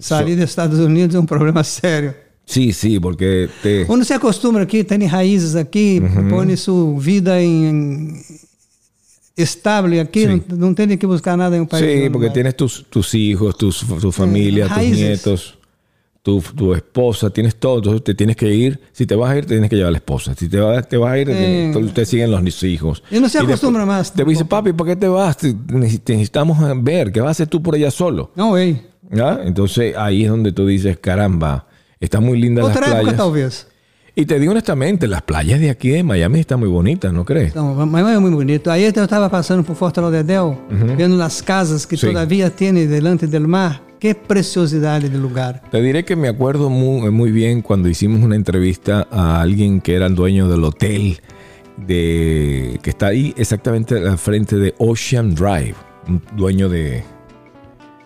Sair 0.00 0.36
dos 0.36 0.50
Estados 0.50 0.78
Unidos 0.78 1.14
é 1.14 1.18
um 1.18 1.26
problema 1.26 1.62
sério. 1.64 2.14
Sí, 2.44 2.72
sí, 2.72 2.98
porque 2.98 3.48
te... 3.62 3.84
Quando 3.86 4.04
se 4.04 4.12
acostuma 4.12 4.60
aqui, 4.60 4.82
tem 4.84 5.04
raízes 5.06 5.54
aqui, 5.54 6.02
põe 6.28 6.56
sua 6.56 6.98
vida 6.98 7.40
em 7.40 8.20
estable 9.36 10.06
Sim. 10.12 10.42
não, 10.48 10.58
não 10.68 10.74
tem 10.74 10.96
que 10.98 11.06
buscar 11.06 11.36
nada 11.36 11.56
em 11.56 11.60
um 11.60 11.66
país. 11.66 12.02
Sí, 12.04 12.10
porque 12.10 12.30
tienes 12.30 12.54
tus, 12.54 12.84
tus 12.90 13.14
hijos, 13.14 13.56
tus, 13.56 13.84
tu 14.00 14.12
familia, 14.12 14.66
tus 14.66 14.76
raíces. 14.76 14.98
nietos, 14.98 15.58
tu, 16.22 16.40
tu 16.54 16.74
esposa, 16.74 17.30
tienes 17.30 17.54
todo. 17.54 17.78
Entonces 17.78 18.04
te 18.04 18.14
tienes 18.14 18.36
que 18.36 18.52
ir. 18.52 18.80
Si 18.92 19.06
te 19.06 19.14
vas 19.14 19.30
a 19.30 19.38
ir, 19.38 19.44
te 19.46 19.54
tienes 19.54 19.70
que 19.70 19.76
llevar 19.76 19.88
a 19.88 19.92
la 19.92 19.98
esposa. 19.98 20.34
Si 20.36 20.48
te 20.48 20.58
vas, 20.60 20.86
te 20.88 20.96
vas 20.96 21.12
a 21.12 21.18
ir, 21.18 21.28
te, 21.28 21.70
Eh. 21.70 21.90
te 21.94 22.04
siguen 22.04 22.30
los 22.30 22.62
hijos. 22.62 23.02
Y 23.10 23.20
no 23.20 23.28
se 23.28 23.38
acostumbra 23.38 23.86
más 23.86 24.12
Te 24.12 24.24
dice, 24.24 24.44
papi, 24.44 24.72
¿por 24.72 24.86
qué 24.86 24.96
te 24.96 25.08
vas? 25.08 25.36
Te- 25.38 25.54
neces- 25.54 26.00
te 26.02 26.12
necesitamos 26.12 26.58
ver. 26.82 27.10
¿Qué 27.12 27.20
vas 27.20 27.28
a 27.28 27.30
hacer 27.30 27.46
tú 27.48 27.62
por 27.62 27.74
allá 27.74 27.90
solo? 27.90 28.30
Não, 28.36 28.56
ei. 28.58 28.91
Entonces 29.12 29.94
ahí 29.96 30.24
es 30.24 30.30
donde 30.30 30.52
tú 30.52 30.66
dices, 30.66 30.98
caramba, 30.98 31.66
están 32.00 32.24
muy 32.24 32.40
lindas 32.40 32.64
las 32.64 32.78
playas. 32.78 33.66
Y 34.14 34.26
te 34.26 34.38
digo 34.38 34.52
honestamente, 34.52 35.08
las 35.08 35.22
playas 35.22 35.58
de 35.58 35.70
aquí 35.70 35.88
de 35.88 36.02
Miami 36.02 36.40
están 36.40 36.60
muy 36.60 36.68
bonitas, 36.68 37.14
¿no 37.14 37.24
crees? 37.24 37.52
Então, 37.52 37.74
mas 37.86 38.06
é 38.06 38.18
muito 38.18 38.36
bonito. 38.36 38.70
Aí 38.70 38.84
eu 38.84 38.90
estava 38.90 39.30
passando 39.30 39.64
por 39.64 39.74
Forte 39.74 40.00
Lauderdale, 40.00 40.58
vendo 40.98 41.20
as 41.22 41.40
casas 41.40 41.86
que 41.86 41.96
Sim. 41.96 42.08
todavia 42.08 42.50
tem 42.50 42.74
delante 42.86 43.26
del 43.26 43.46
mar. 43.46 43.80
Que 43.98 44.14
preciosidade 44.14 45.08
de 45.08 45.16
lugar. 45.16 45.62
Te 45.70 45.80
diré 45.80 46.04
que 46.04 46.16
me 46.16 46.28
acuerdo 46.28 46.68
muy, 46.68 47.10
muy 47.10 47.30
bien 47.30 47.62
cuando 47.62 47.88
hicimos 47.88 48.20
una 48.20 48.34
entrevista 48.36 49.06
a 49.10 49.40
alguien 49.40 49.80
que 49.80 49.94
era 49.94 50.06
el 50.06 50.14
dueño 50.14 50.48
del 50.48 50.64
hotel 50.64 51.20
de 51.76 52.80
que 52.82 52.90
está 52.90 53.06
ahí 53.06 53.32
exactamente 53.38 53.96
al 53.96 54.18
frente 54.18 54.56
de 54.56 54.74
Ocean 54.78 55.34
Drive, 55.34 55.76
un 56.08 56.20
dueño 56.36 56.68
de, 56.68 57.02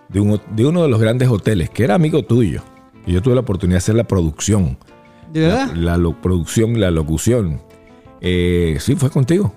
de, 0.08 0.20
un- 0.20 0.40
de 0.54 0.66
uno 0.66 0.82
de 0.82 0.88
los 0.88 1.00
grandes 1.00 1.28
hoteles, 1.28 1.70
que 1.70 1.84
era 1.84 1.94
amigo 1.94 2.22
tuyo. 2.22 2.62
Y 3.06 3.12
yo 3.12 3.22
tuve 3.22 3.34
la 3.34 3.40
oportunidad 3.42 3.74
de 3.76 3.78
hacer 3.78 3.94
la 3.94 4.04
producción, 4.04 4.76
De 5.32 5.40
verdade? 5.40 5.76
la 5.76 5.96
lo- 5.96 6.20
producción, 6.20 6.78
la 6.80 6.90
locución. 6.90 7.60
Eh, 8.20 8.76
sí, 8.80 8.96
fue 8.96 9.10
contigo. 9.10 9.52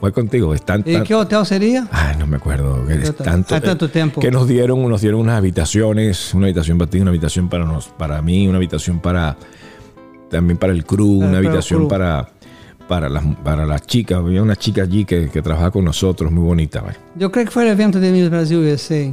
Fue 0.00 0.12
contigo. 0.12 0.54
Están 0.54 0.82
tan- 0.82 1.04
que 1.04 1.14
hotel 1.14 1.44
seria? 1.44 1.86
Ay, 1.92 2.16
no 2.18 2.26
me 2.26 2.36
acuerdo. 2.38 2.88
Es 2.88 3.04
Yo 3.08 3.14
ta- 3.14 3.24
tanto, 3.24 3.54
hace 3.54 3.66
tanto 3.66 3.84
eh, 3.84 3.88
tiempo. 3.90 4.20
Que 4.20 4.30
nos 4.30 4.48
dieron, 4.48 4.88
nos 4.88 5.02
dieron 5.02 5.20
unas 5.20 5.36
habitaciones, 5.36 6.32
una 6.32 6.46
habitación 6.46 6.78
para 6.78 6.90
ti, 6.90 7.00
una 7.00 7.10
habitación 7.10 7.50
para 7.50 7.64
nos, 7.66 7.88
para 7.88 8.22
mí, 8.22 8.48
una 8.48 8.56
habitación 8.56 9.00
para 9.00 9.36
también 10.30 10.56
para 10.56 10.72
el 10.72 10.84
crew, 10.86 11.18
Para- 11.18 11.28
una 11.30 11.38
el 11.38 11.46
habitación 11.46 11.80
crew. 11.80 11.88
para 11.88 12.28
para 12.88 13.08
las 13.10 13.22
para 13.44 13.66
las 13.66 13.82
chicas. 13.86 14.18
Había 14.18 14.42
una 14.42 14.56
chica 14.56 14.82
allí 14.82 15.04
que, 15.04 15.28
que 15.28 15.42
trabajaba 15.42 15.70
con 15.70 15.84
nosotros, 15.84 16.32
muy 16.32 16.44
bonita. 16.44 16.80
¿vale? 16.80 16.96
Eu 17.18 17.30
creio 17.30 17.46
que 17.46 17.52
foi 17.52 17.68
o 17.68 17.70
evento 17.70 18.00
de 18.00 18.10
Miss 18.10 18.30
Brasil 18.30 18.58
USA. 18.58 19.12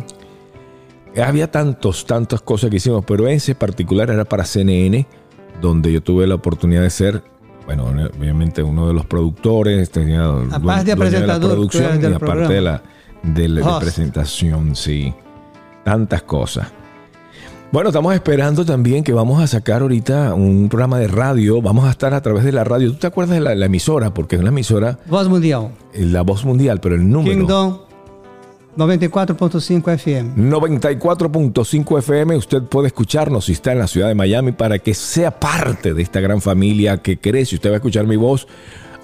Había 1.21 1.49
tantos, 1.51 2.05
tantas 2.05 2.41
cosas 2.41 2.69
que 2.69 2.77
hicimos, 2.77 3.03
pero 3.05 3.27
ese 3.27 3.55
particular 3.55 4.09
era 4.09 4.25
para 4.25 4.43
CNN, 4.45 5.05
donde 5.61 5.91
yo 5.91 6.01
tuve 6.01 6.27
la 6.27 6.35
oportunidad 6.35 6.81
de 6.81 6.89
ser, 6.89 7.23
bueno, 7.65 7.85
obviamente 7.85 8.61
uno 8.63 8.87
de 8.87 8.93
los 8.93 9.05
productores, 9.05 9.89
tenía 9.89 10.25
Aparte 10.51 10.95
de 10.95 11.21
la 11.27 11.39
producción 11.39 11.99
del 12.01 12.11
y 12.11 12.15
aparte 12.15 12.53
de 12.53 12.61
la 12.61 12.81
de, 13.23 13.47
la- 13.47 13.73
de 13.73 13.79
presentación, 13.79 14.75
sí. 14.75 15.13
Tantas 15.83 16.21
cosas. 16.23 16.67
Bueno, 17.71 17.89
estamos 17.89 18.13
esperando 18.13 18.63
también 18.63 19.03
que 19.03 19.11
vamos 19.11 19.41
a 19.41 19.47
sacar 19.47 19.81
ahorita 19.81 20.33
un 20.33 20.69
programa 20.69 20.99
de 20.99 21.07
radio. 21.09 21.61
Vamos 21.61 21.85
a 21.85 21.91
estar 21.91 22.13
a 22.13 22.21
través 22.21 22.45
de 22.45 22.53
la 22.53 22.63
radio. 22.63 22.91
¿Tú 22.93 22.99
te 22.99 23.07
acuerdas 23.07 23.35
de 23.35 23.41
la, 23.41 23.55
la 23.55 23.65
emisora? 23.65 24.13
Porque 24.13 24.35
es 24.37 24.41
una 24.41 24.49
emisora, 24.51 24.99
Voz 25.07 25.27
Mundial. 25.27 25.71
la 25.93 26.21
voz 26.21 26.45
mundial, 26.45 26.79
pero 26.79 26.95
el 26.95 27.09
número. 27.09 27.35
Kingdom 27.37 27.77
94.5 28.77 29.97
FM. 29.97 30.35
94.5 30.35 31.99
FM, 31.99 32.35
usted 32.35 32.61
puede 32.63 32.87
escucharnos 32.87 33.45
si 33.45 33.53
está 33.53 33.71
en 33.71 33.79
la 33.79 33.87
ciudad 33.87 34.07
de 34.07 34.15
Miami 34.15 34.51
para 34.51 34.77
que 34.77 34.93
sea 34.93 35.31
parte 35.31 35.93
de 35.93 36.03
esta 36.03 36.21
gran 36.21 36.41
familia 36.41 36.97
que 36.97 37.17
crece. 37.17 37.55
Usted 37.55 37.69
va 37.69 37.75
a 37.75 37.77
escuchar 37.77 38.05
mi 38.05 38.15
voz. 38.15 38.47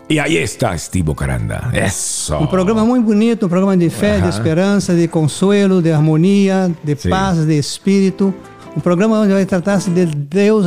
Y 0.10 0.20
ahí 0.20 0.38
está 0.38 0.78
Steve 0.78 1.16
Caranda. 1.16 1.72
Eso. 1.74 2.38
Um 2.38 2.48
programa 2.48 2.86
muito 2.86 3.06
bonito, 3.06 3.46
um 3.46 3.50
programa 3.50 3.76
de 3.76 3.90
fé, 3.90 4.18
de 4.18 4.24
Aham. 4.24 4.30
esperança, 4.30 4.94
de 4.94 5.08
consuelo, 5.08 5.82
de 5.82 5.92
harmonia, 5.92 6.72
de 6.84 6.96
paz, 6.96 7.46
de 7.46 7.58
espírito. 7.58 8.34
Um 8.76 8.80
programa 8.80 9.20
onde 9.22 9.34
vai 9.34 9.46
tratar-se 9.46 9.90
de 9.90 10.06
Deus, 10.06 10.66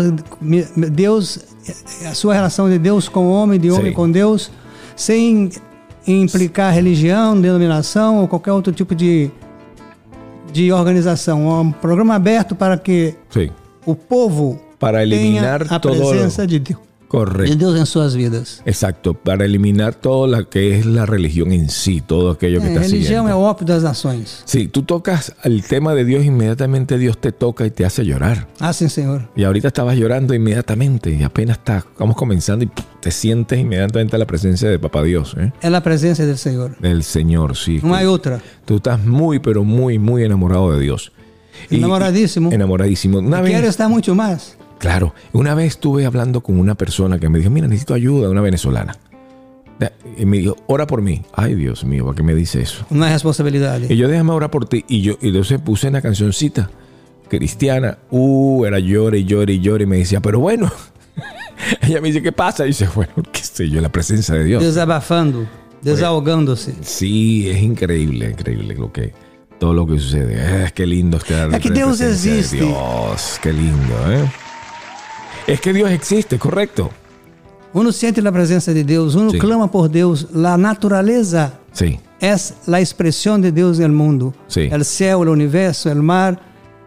Deus, 0.75 1.41
a 2.09 2.15
sua 2.15 2.35
relação 2.35 2.69
de 2.69 2.79
Deus 2.79 3.09
com 3.09 3.27
o 3.27 3.31
homem, 3.31 3.61
de 3.61 3.71
homem 3.71 3.91
Sim. 3.91 3.93
com 3.93 4.11
Deus, 4.11 4.51
sem 4.97 5.51
implicar 6.07 6.73
religião, 6.73 7.39
denominação 7.41 8.21
ou 8.21 8.29
qualquer 8.29 8.53
outro 8.53 8.73
tipo 8.73 8.95
de, 8.95 9.31
de 10.53 10.73
organização. 10.73 11.49
É 11.49 11.61
um 11.61 11.73
programa 11.73 12.15
aberto 12.15 12.55
para 12.55 12.77
que 12.79 13.15
Sí, 13.31 13.51
o 13.85 13.95
povo 13.95 14.61
Para 14.79 15.03
eliminar 15.03 15.61
tenha 15.61 15.77
a 15.77 15.81
todo 15.81 15.97
presença 15.97 16.47
de 16.47 16.59
Deus, 16.59 16.81
de 17.07 17.09
correcto. 17.09 17.57
Deus 17.57 17.79
em 17.79 17.87
suas 17.87 18.15
vidas. 18.17 18.63
Exacto, 18.67 19.15
para 19.15 19.45
eliminar 19.45 19.95
todo 19.95 20.27
lo 20.27 20.49
que 20.51 20.77
es 20.79 20.85
la 20.87 21.07
religión 21.07 21.53
en 21.53 21.71
sí, 21.71 22.01
todo 22.01 22.31
aquello 22.33 22.61
que 22.61 22.67
É, 22.67 22.71
está 22.75 22.81
religião 22.83 23.25
é 23.27 23.31
siguiendo. 23.31 23.39
o 23.39 23.43
ópio 23.45 23.65
das 23.67 23.83
nações. 23.83 24.43
Sí, 24.45 24.69
tú 24.69 24.83
tocas 24.83 25.33
el 25.45 25.63
tema 25.65 25.95
de 25.95 26.05
Dios, 26.05 26.25
inmediatamente 26.25 26.99
Dios 26.99 27.17
te 27.19 27.33
toca 27.33 27.65
y 27.65 27.71
te 27.71 27.85
hace 27.85 28.05
llorar. 28.05 28.49
Ah, 28.61 28.73
sim, 28.73 28.89
Senhor. 28.89 29.29
Y 29.37 29.45
ahorita 29.45 29.69
estabas 29.69 29.97
llorando 29.97 30.35
inmediatamente 30.35 31.11
y 31.13 31.23
apenas 31.23 31.59
está, 31.59 31.85
vamos 31.99 32.17
comenzando 32.17 32.65
y 32.65 32.71
te 33.01 33.11
sientes 33.11 33.59
inmediatamente 33.61 34.19
la 34.19 34.27
presencia 34.27 34.69
de 34.69 34.79
Papá 34.79 35.03
Dios, 35.05 35.37
¿eh? 35.39 35.53
É 35.63 35.69
a 35.75 35.81
presença 35.81 36.27
do 36.27 36.37
Senhor. 36.37 36.77
del 36.81 37.03
Señor, 37.05 37.57
sí. 37.57 37.81
Não 37.83 37.95
há 37.95 38.03
outra. 38.09 38.41
Tú 38.65 38.77
estás 38.77 38.99
muy, 39.05 39.39
pero 39.39 39.63
muy, 39.65 39.99
muy 39.99 40.25
enamorado 40.25 40.73
de 40.73 40.81
Dios. 40.81 41.13
Enamoradísimo. 41.71 42.51
y- 42.51 42.55
enamoradísimo. 42.55 43.19
Una 43.19 43.41
vez, 43.41 43.65
estar 43.65 43.89
muito 43.89 44.15
mais. 44.15 44.57
Claro, 44.79 45.15
una 45.33 45.55
vez 45.55 45.69
estuve 45.69 46.07
hablando 46.07 46.43
con 46.43 46.59
una 46.59 46.75
persona 46.75 47.19
que 47.19 47.29
me 47.29 47.39
dijo, 47.39 47.51
mira, 47.51 47.69
necesito 47.69 47.95
ayuda, 47.95 48.31
una 48.31 48.41
venezolana. 48.41 48.97
Y 50.17 50.25
me 50.25 50.39
dijo, 50.39 50.57
ora 50.67 50.87
por 50.87 51.03
mí. 51.03 51.23
Ay, 51.35 51.55
Dios 51.55 51.85
mío, 51.85 52.05
¿por 52.05 52.15
qué 52.15 52.23
me 52.23 52.35
dice 52.35 52.63
eso? 52.63 52.87
Não 52.91 53.05
é 53.05 53.13
responsabilidade. 53.13 53.93
Y 53.93 53.97
yo, 53.97 54.09
déjame 54.09 54.33
orar 54.33 54.51
por 54.51 54.67
ti. 54.67 54.85
Y 54.89 55.03
yo, 55.03 55.19
y 55.21 55.29
entonces 55.29 55.61
puse 55.61 55.89
una 55.89 56.01
cancioncita 56.01 56.71
cristiana. 57.29 57.99
Uh, 58.11 58.65
era 58.65 58.79
llore, 58.79 59.25
llore, 59.25 59.59
llore. 59.61 59.85
Y 59.85 59.87
me 59.87 59.99
decía, 59.99 60.21
pero 60.21 60.41
bueno. 60.41 60.73
Ella 61.83 62.01
me 62.01 62.09
dice, 62.09 62.23
¿qué 62.23 62.33
pasa? 62.33 62.65
Y 62.65 62.69
dice, 62.69 62.89
bueno, 62.95 63.13
qué 63.31 63.43
sé 63.43 63.69
yo, 63.69 63.83
la 63.83 63.91
presencia 63.91 64.35
de 64.35 64.45
Dios. 64.45 64.63
Desabafando, 64.63 65.47
desahogando-se. 65.83 66.75
Sí, 66.83 67.49
es 67.51 67.61
increíble, 67.61 68.31
increíble 68.31 68.75
lo 68.75 68.91
que 68.91 69.13
todo 69.59 69.75
lo 69.75 69.87
que 69.87 69.99
sucede. 69.99 70.65
Es 70.65 70.73
que 70.73 70.87
lindo 70.87 71.19
estar 71.19 71.53
Es 71.55 71.61
que 71.61 71.71
Dios 71.71 71.99
presencia 71.99 72.33
de 72.33 72.39
existe. 72.39 72.65
Dios, 72.65 73.39
qué 73.43 73.53
lindo, 73.53 74.13
¿eh? 74.13 74.25
Es 75.47 75.61
que 75.61 75.73
Dios 75.73 75.91
existe, 75.91 76.39
correcto. 76.39 76.91
Uno 77.73 77.93
sente 77.93 78.27
a 78.27 78.33
presença 78.33 78.73
de 78.73 78.83
Deus, 78.85 79.15
uno 79.15 79.33
clama 79.39 79.69
por 79.71 79.89
Deus. 79.89 80.27
A 80.35 80.57
natureza 80.57 81.53
Sí, 81.73 82.01
é 82.21 82.35
a 82.73 82.81
expressão 82.81 83.39
de 83.41 83.51
Deus 83.53 83.79
no 83.79 83.89
mundo. 83.91 84.35
Sim. 84.49 84.69
O 84.75 84.85
céu, 84.85 85.21
o 85.21 85.31
universo, 85.31 85.89
o 85.91 86.03
mar. 86.03 86.41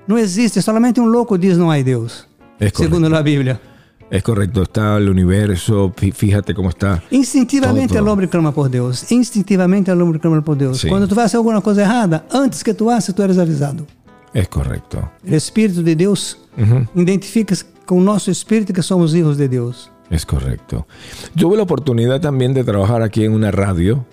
Não 0.08 0.18
existe, 0.18 0.62
solamente 0.62 1.00
um 1.00 1.06
louco 1.06 1.38
diz 1.38 1.58
não 1.58 1.70
há 1.70 1.80
Deus. 1.82 2.28
es 2.60 2.72
correcto. 2.74 2.84
Segundo 2.84 3.16
a 3.16 3.22
Bíblia. 3.22 3.62
Es 4.10 4.24
correcto, 4.24 4.64
está 4.64 4.98
el 4.98 5.08
universo, 5.08 5.94
fí- 5.96 6.12
fíjate 6.12 6.56
cómo 6.56 6.70
está. 6.70 7.04
Instintivamente 7.12 7.94
Todo. 7.94 8.08
o 8.08 8.12
homem 8.12 8.28
clama 8.28 8.52
por 8.52 8.68
Deus. 8.68 9.12
Instintivamente 9.12 9.92
o 9.92 10.02
homem 10.04 10.20
clama 10.20 10.42
por 10.42 10.56
Deus. 10.58 10.80
Sim. 10.80 10.90
Quando 10.90 11.08
tu 11.08 11.14
faz 11.14 11.36
alguma 11.36 11.62
coisa 11.62 11.84
errada, 11.84 12.26
antes 12.32 12.64
que 12.64 12.74
tu 12.74 12.90
hagas, 12.90 13.14
tu 13.14 13.22
eres 13.22 13.38
avisado. 13.38 13.86
Es 14.34 14.48
correcto. 14.48 14.98
O 15.24 15.36
Espírito 15.36 15.84
de 15.84 15.96
Deus 15.96 16.40
identifica 16.96 17.56
com 17.90 17.98
o 17.98 18.04
nosso 18.04 18.30
espírito 18.30 18.72
que 18.72 18.84
somos 18.84 19.16
hijos 19.16 19.36
de 19.36 19.50
Deus. 19.50 19.92
Es 20.12 20.24
correcto. 20.24 20.86
Tuve 21.36 21.58
la 21.58 21.64
oportunidad 21.64 22.22
también 22.22 22.54
de 22.54 22.64
trabajar 22.64 23.02
aquí 23.02 23.26
en 23.26 23.32
una 23.32 23.50
radio 23.50 24.06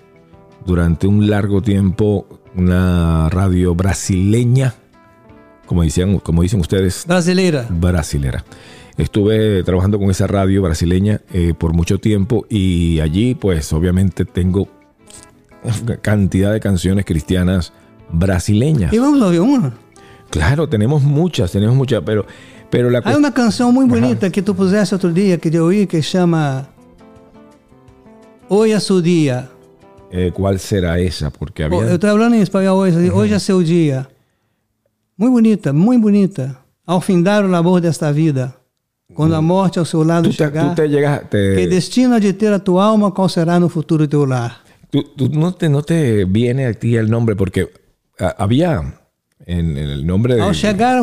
durante 0.65 1.05
un 1.05 1.29
largo 1.29 1.61
tiempo, 1.61 2.25
una 2.55 3.29
radio 3.29 3.75
brasileña, 3.75 4.73
como 5.67 5.83
dicen, 5.83 6.17
como 6.21 6.41
dicen 6.41 6.59
ustedes, 6.59 7.05
Brasileira. 7.07 7.67
brasilera. 7.69 8.43
Estuve 8.97 9.61
trabajando 9.61 9.99
con 9.99 10.09
esa 10.09 10.25
radio 10.25 10.63
brasileña 10.63 11.21
eh, 11.31 11.53
por 11.55 11.73
mucho 11.73 11.99
tiempo 11.99 12.47
y 12.49 12.99
allí 12.99 13.35
pues 13.35 13.71
obviamente 13.73 14.25
tengo 14.25 14.67
cantidad 16.01 16.51
de 16.51 16.59
canciones 16.59 17.05
cristianas 17.05 17.73
brasileñas. 18.11 18.91
E 18.91 18.97
vamos 18.97 19.21
ouvir 19.21 19.41
uma? 19.41 19.73
Claro, 20.29 20.67
tenemos 20.67 21.03
muchas, 21.03 21.51
tenemos 21.51 21.75
muchas, 21.75 22.01
pero, 22.05 22.25
pero 22.69 22.89
la 22.89 22.99
Há 23.03 23.17
uma 23.17 23.31
canção 23.31 23.71
muito 23.71 23.89
bonita 23.93 24.29
que 24.29 24.41
tu 24.41 24.53
puseste 24.53 24.93
outro 24.93 25.11
dia, 25.11 25.37
que 25.37 25.49
eu 25.55 25.63
ouvi, 25.65 25.85
que 25.87 26.01
chama 26.01 26.67
Hoje 28.49 28.73
é 28.73 28.79
seu 28.79 29.01
dia. 29.01 29.49
Eh, 30.09 30.31
¿Cuál 30.31 30.57
será 30.57 30.99
esa? 31.01 31.29
Porque 31.29 31.63
había... 31.63 31.79
Eu 31.81 31.95
estou 31.95 32.09
falando 32.11 32.35
em 32.35 32.41
espanhol 32.41 32.77
hoje. 32.77 33.11
Hoje 33.11 33.33
é 33.33 33.39
seu 33.39 33.61
dia. 33.61 34.07
Muito 35.17 35.33
bonita, 35.33 35.73
muito 35.73 36.01
bonita. 36.03 36.57
Ao 36.85 37.01
findar 37.01 37.43
o 37.43 37.49
labor 37.49 37.81
desta 37.81 38.13
vida, 38.13 38.55
quando 39.13 39.35
a 39.35 39.41
morte 39.41 39.79
ao 39.79 39.83
seu 39.85 40.03
lado 40.03 40.29
te, 40.29 40.37
chegar, 40.37 40.73
te 40.75 40.87
llegas... 40.87 41.29
te- 41.29 41.55
que 41.55 41.67
destino 41.67 42.15
há 42.15 42.19
de 42.19 42.31
ter 42.31 42.53
a 42.53 42.59
tua 42.59 42.85
alma, 42.85 43.11
qual 43.11 43.27
será 43.27 43.59
no 43.59 43.67
futuro 43.67 44.07
teu 44.07 44.23
lar? 44.23 44.61
tú- 44.89 45.03
tú 45.03 45.27
no, 45.27 45.51
te, 45.51 45.67
no 45.67 45.81
te 45.83 46.23
viene 46.23 46.67
a 46.67 46.73
ti 46.73 46.95
el 46.95 47.09
nombre 47.09 47.35
porque 47.35 47.69
ah, 48.21 48.33
había 48.37 48.81
en, 49.47 49.77
en 49.77 49.89
el 49.89 50.05
nombre 50.05 50.35
de... 50.35 50.41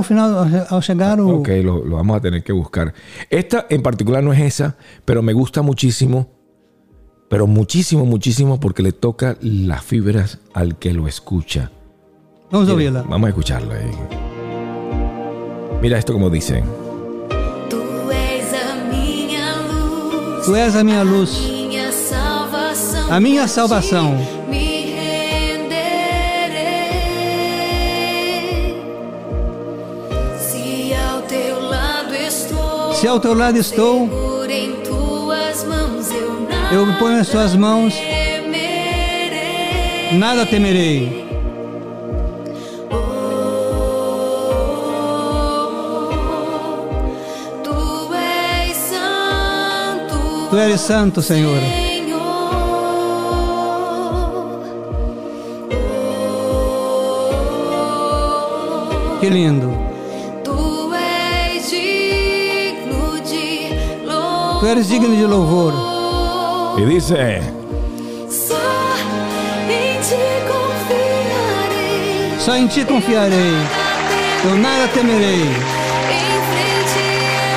Final. 0.04 1.20
Ok, 1.40 1.48
lo, 1.62 1.84
lo 1.84 1.96
vamos 1.96 2.16
a 2.16 2.20
tener 2.20 2.44
que 2.44 2.52
buscar. 2.52 2.94
Esta 3.30 3.66
en 3.70 3.82
particular 3.82 4.22
no 4.22 4.32
es 4.32 4.40
esa, 4.40 4.76
pero 5.04 5.22
me 5.22 5.32
gusta 5.32 5.62
muchísimo, 5.62 6.28
pero 7.28 7.46
muchísimo, 7.46 8.04
muchísimo 8.04 8.60
porque 8.60 8.82
le 8.82 8.92
toca 8.92 9.36
las 9.40 9.82
fibras 9.82 10.38
al 10.52 10.76
que 10.78 10.92
lo 10.92 11.08
escucha. 11.08 11.70
Vamos 12.50 12.68
ouvi-la. 12.68 13.02
Vamos 13.02 13.26
a 13.26 13.28
escucharlo 13.30 13.72
ahí. 13.72 13.90
Mira 15.82 15.98
esto 15.98 16.12
como 16.12 16.30
dice. 16.30 16.62
Tu 17.68 17.76
és 18.10 18.54
a 18.54 18.74
minha 18.90 19.56
luz, 19.56 20.46
Tu 20.46 20.54
és 20.54 20.76
a 20.76 20.84
minha 20.84 21.02
luz, 21.04 21.40
minha 21.48 21.90
salvação. 21.92 23.10
a 23.10 23.20
minha 23.20 23.48
salvação. 23.48 24.14
Se 33.04 33.08
ao 33.08 33.20
teu 33.20 33.34
lado 33.34 33.58
estou, 33.58 34.08
eu 36.72 36.86
me 36.86 36.94
ponho 36.94 37.18
nas 37.18 37.28
tuas 37.28 37.54
mãos, 37.54 37.92
temerei. 37.92 39.28
nada 40.16 40.46
temerei. 40.46 41.22
Tu 47.62 48.14
és 48.14 48.74
santo, 48.74 50.48
Tu 50.48 50.56
eres 50.56 50.80
santo, 50.80 51.20
Senhor. 51.20 51.60
Que 59.20 59.28
lindo. 59.28 59.93
Tu 64.60 64.66
eres 64.66 64.88
digno 64.88 65.14
de 65.14 65.26
louvor. 65.26 65.74
Y 66.78 66.84
dice, 66.86 67.40
Só 68.28 68.56
em 69.68 70.00
ti 70.00 70.16
confiarei. 70.48 72.38
Só 72.38 72.56
em 72.56 72.66
ti 72.66 72.84
confiarei. 72.84 73.54
Eu 74.44 74.56
nada 74.56 74.88
temerei. 74.88 75.42
Em 75.42 76.36
frente 76.50 77.00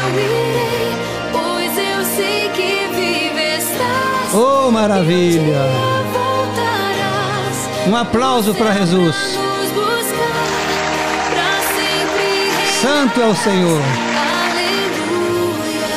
eu 0.03 0.09
irei, 0.23 0.91
pois 1.31 1.77
eu 1.77 2.05
sei 2.15 2.49
que 2.49 2.87
vive 2.93 3.57
estás. 3.57 4.33
Oh, 4.33 4.71
maravilha. 4.71 5.65
Um 7.87 7.95
aplauso 7.95 8.53
para 8.53 8.73
Jesus. 8.73 9.15
Santo 12.81 13.21
é 13.21 13.25
o 13.25 13.35
Senhor. 13.35 13.81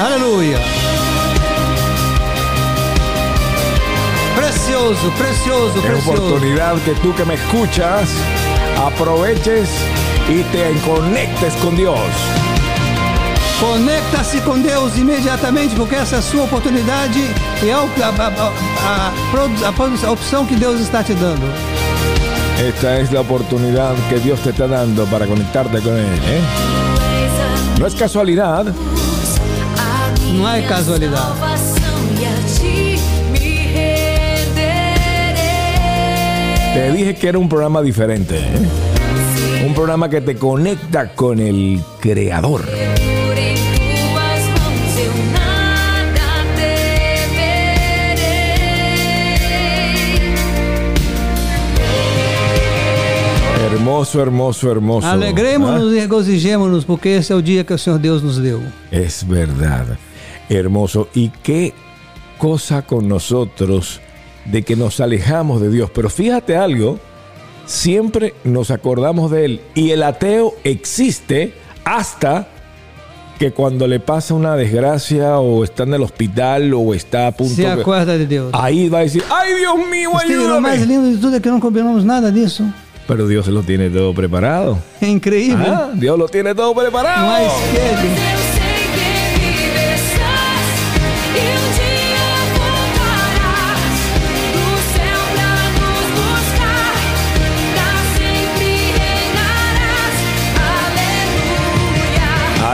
Aleluia. 0.01 0.57
Aleluia. 0.57 0.90
Precioso, 4.65 5.11
precioso, 5.17 5.75
es 5.79 5.85
precioso. 5.85 6.11
oportunidad 6.27 6.75
que 6.83 6.93
tú 6.97 7.15
que 7.15 7.25
me 7.25 7.33
escuchas 7.35 8.09
aproveches 8.87 9.71
y 10.29 10.43
te 10.53 10.73
conectes 10.87 11.55
con 11.55 11.75
Dios. 11.77 11.99
Conecta-se 13.59 14.41
com 14.43 14.61
Deus 14.61 14.97
imediatamente, 14.99 15.75
porque 15.75 15.95
essa 15.97 16.17
é 16.17 16.19
a 16.19 16.23
sua 16.23 16.43
oportunidade 16.45 17.19
e 17.63 17.71
é 17.71 17.73
a, 17.73 17.79
a- 17.79 18.11
a- 18.29 18.53
a 18.85 19.13
a 19.67 20.07
a 20.07 20.11
opção 20.13 20.45
que 20.45 20.55
Deus 20.57 20.79
está 20.81 21.03
te 21.03 21.15
dando. 21.15 21.47
Esta 22.59 22.99
es 23.01 23.11
la 23.11 23.21
oportunidad 23.23 23.95
que 24.11 24.19
Dios 24.19 24.41
te 24.41 24.51
está 24.51 24.69
dando 24.69 25.07
para 25.07 25.27
conectarte 25.27 25.81
con 25.81 25.97
Él. 25.97 26.21
¿eh? 26.27 26.41
No 27.79 27.87
es 27.87 27.95
casualidad, 27.95 28.67
Não 30.35 30.47
é 30.49 30.63
casualidade. 30.63 31.50
Te 36.73 36.93
dije 36.93 37.15
que 37.15 37.29
era 37.29 37.39
un 37.39 37.49
programa 37.49 37.83
diferente. 37.83 38.39
¿eh? 38.39 39.65
Un 39.67 39.75
programa 39.75 40.09
que 40.09 40.21
te 40.21 40.37
conecta 40.37 41.13
con 41.15 41.41
el 41.41 41.81
Creador. 42.01 42.65
Hermoso, 53.73 54.23
hermoso, 54.23 54.71
hermoso. 54.71 55.07
Alegremos-nos 55.09 55.93
e 55.93 56.01
regozijemos-nos, 56.01 56.85
porque 56.85 57.11
esse 57.11 57.33
é 57.33 57.37
o 57.37 57.43
dia 57.43 57.65
que 57.65 57.73
o 57.73 57.79
Senhor 57.79 57.99
Deus 57.99 58.23
nos 58.23 58.37
deu. 58.37 58.61
¿Ah? 58.61 58.97
Es 58.97 59.27
verdad. 59.27 59.99
Hermoso. 60.49 61.09
Y 61.15 61.31
qué 61.43 61.73
cosa 62.39 62.83
con 62.83 63.09
nosotros 63.09 64.01
de 64.51 64.63
que 64.63 64.77
nos 64.77 65.01
alejamos 65.01 65.61
de 65.61 65.71
Dios. 65.71 65.91
Pero 65.95 66.11
fíjate 66.11 66.57
algo, 66.57 66.99
siempre 67.67 68.35
nos 68.45 68.71
acordamos 68.71 69.31
de 69.31 69.45
Él. 69.45 69.61
Y 69.75 69.91
el 69.91 70.03
ateo 70.03 70.55
existe 70.65 71.55
hasta 71.85 72.49
que 73.39 73.53
cuando 73.53 73.87
le 73.87 74.01
pasa 74.01 74.35
una 74.35 74.55
desgracia 74.55 75.39
o 75.39 75.65
está 75.65 75.85
en 75.85 75.95
el 75.95 76.03
hospital 76.03 76.75
o 76.75 76.93
está 76.93 77.29
a 77.29 77.33
punto 77.33 77.55
Se 77.55 77.63
de... 77.63 77.69
acorda 77.69 78.19
de 78.19 78.27
Deus. 78.27 78.51
Ahí 78.53 78.91
va 78.91 78.99
a 78.99 79.03
decir, 79.03 79.25
¡ay 79.31 79.55
Dios 79.55 79.77
mío, 79.91 80.11
Steve, 80.21 80.39
o 80.47 80.61
mais 80.61 80.83
ayúdame! 80.83 81.11
lindo 81.13 81.31
de 81.31 81.41
que 81.41 81.49
não 81.49 81.59
combinamos 81.59 82.05
nada 82.05 82.31
disso. 82.31 82.65
Pero 83.07 83.27
Dios 83.27 83.49
lo 83.49 83.63
tiene 83.63 83.89
todo 83.89 84.13
preparado. 84.15 84.79
Incrível. 85.01 85.67
Ah, 85.67 85.91
Dios 85.95 86.19
lo 86.19 86.29
tiene 86.29 86.55
todo 86.55 86.75
preparado. 86.75 87.27
Não 87.27 87.31
há 87.31 88.30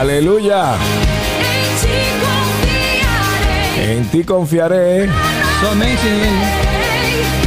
Aleluya. 0.07 0.77
Em 0.79 1.75
ti 1.81 2.23
confiarei. 2.23 3.97
En 3.99 4.09
ti 4.09 4.23
confiaré 4.23 5.09
Somente 5.59 6.09
nele. 6.09 6.47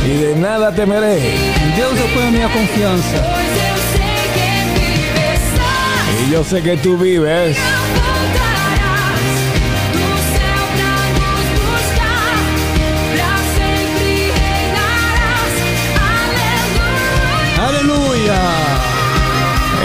y 0.05 0.18
de 0.25 0.35
nada 0.37 0.70
temeré. 0.70 1.16
Em 1.16 1.70
Deus 1.75 1.99
eu 1.99 2.09
ponho 2.09 2.29
a 2.29 2.31
minha 2.31 2.49
confiança. 2.51 3.16
Pois 3.33 3.53
eu 3.64 3.77
sei 3.92 4.25
que 4.35 4.46
vive 4.79 5.25
estás. 5.33 6.29
Y 6.29 6.31
yo 6.33 6.44
sé 6.44 6.61
que 6.61 6.77
tú 6.77 6.99
vives. 6.99 7.57
Aleluia! 17.59 18.38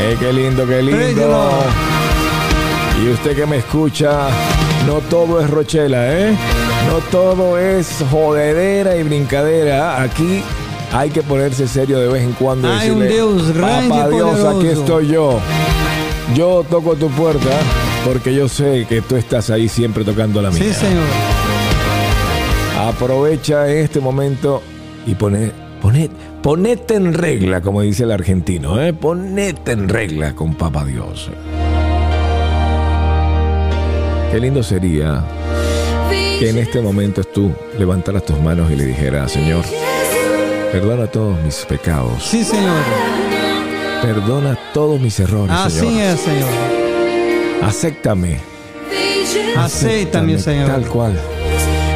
Eh, 0.01 0.17
qué 0.19 0.33
lindo, 0.33 0.65
qué 0.67 0.81
lindo. 0.81 1.63
Y 3.05 3.09
usted 3.09 3.35
que 3.35 3.45
me 3.45 3.57
escucha, 3.57 4.29
no 4.87 4.95
todo 4.95 5.39
es 5.39 5.47
Rochela, 5.47 6.11
¿eh? 6.11 6.35
No 6.87 6.97
todo 7.11 7.59
es 7.59 8.03
jodedera 8.09 8.95
y 8.95 9.03
brincadera. 9.03 10.01
Aquí 10.01 10.41
hay 10.91 11.11
que 11.11 11.21
ponerse 11.21 11.67
serio 11.67 11.99
de 11.99 12.07
vez 12.07 12.23
en 12.23 12.33
cuando. 12.33 12.67
Hay 12.67 12.89
un 12.89 13.07
Dios 13.07 13.43
Papá 13.61 14.09
Dios, 14.09 14.09
poderoso". 14.09 14.49
aquí 14.57 14.67
estoy 14.69 15.07
yo. 15.09 15.39
Yo 16.33 16.65
toco 16.67 16.95
tu 16.95 17.09
puerta 17.09 17.51
porque 18.03 18.33
yo 18.33 18.49
sé 18.49 18.87
que 18.89 19.01
tú 19.01 19.15
estás 19.17 19.51
ahí 19.51 19.69
siempre 19.69 20.03
tocando 20.03 20.41
la 20.41 20.49
mía. 20.49 20.63
Sim, 20.63 20.73
Senhor. 20.73 21.03
Aprovecha 22.87 23.67
este 23.67 23.99
momento 23.99 24.63
y 25.05 25.13
pone, 25.13 25.51
pone, 25.79 26.09
ponete 26.41 26.95
en 26.95 27.13
regla, 27.13 27.61
como 27.61 27.81
dice 27.81 28.01
el 28.01 28.11
argentino, 28.11 28.81
¿eh? 28.81 28.93
Ponete 28.93 29.73
en 29.73 29.89
regla 29.89 30.33
con 30.33 30.55
Papá 30.55 30.85
Dios. 30.85 31.29
Qué 34.35 34.41
lindo 34.41 34.61
sería 34.63 35.23
que 36.09 36.49
en 36.49 36.57
este 36.57 36.81
momento 36.81 37.23
tú 37.23 37.53
levantaras 37.79 38.25
tus 38.25 38.37
manos 38.37 38.69
y 38.69 38.75
le 38.75 38.83
dijeras, 38.83 39.31
Señor, 39.31 39.63
perdona 40.73 41.07
todos 41.07 41.39
mis 41.41 41.55
pecados, 41.63 42.21
Sim, 42.21 42.43
Senhor. 42.43 42.81
perdona 44.01 44.59
todos 44.73 44.99
mis 44.99 45.17
errores, 45.21 45.55
Assim 45.55 45.79
Señor. 45.79 46.01
é, 46.01 46.17
Senhor. 46.17 46.49
Acéptame, 47.63 48.39
acéptame 49.55 50.37
Senhor. 50.37 50.67
tal 50.69 50.85
cual. 50.89 51.17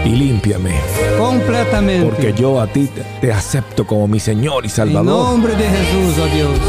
y 0.05 0.09
límpiame. 0.11 0.75
completamente. 1.17 2.05
Porque 2.05 2.31
yo 2.31 2.61
a 2.61 2.67
ti 2.67 2.87
te, 2.87 3.03
te 3.19 3.33
acepto 3.33 3.85
como 3.85 4.07
mi 4.07 4.21
Señor 4.21 4.65
y 4.65 4.69
Salvador. 4.69 5.03
nome 5.03 5.49
de 5.55 5.65
Jesus, 5.67 6.17
ó 6.17 6.25
Deus. 6.33 6.59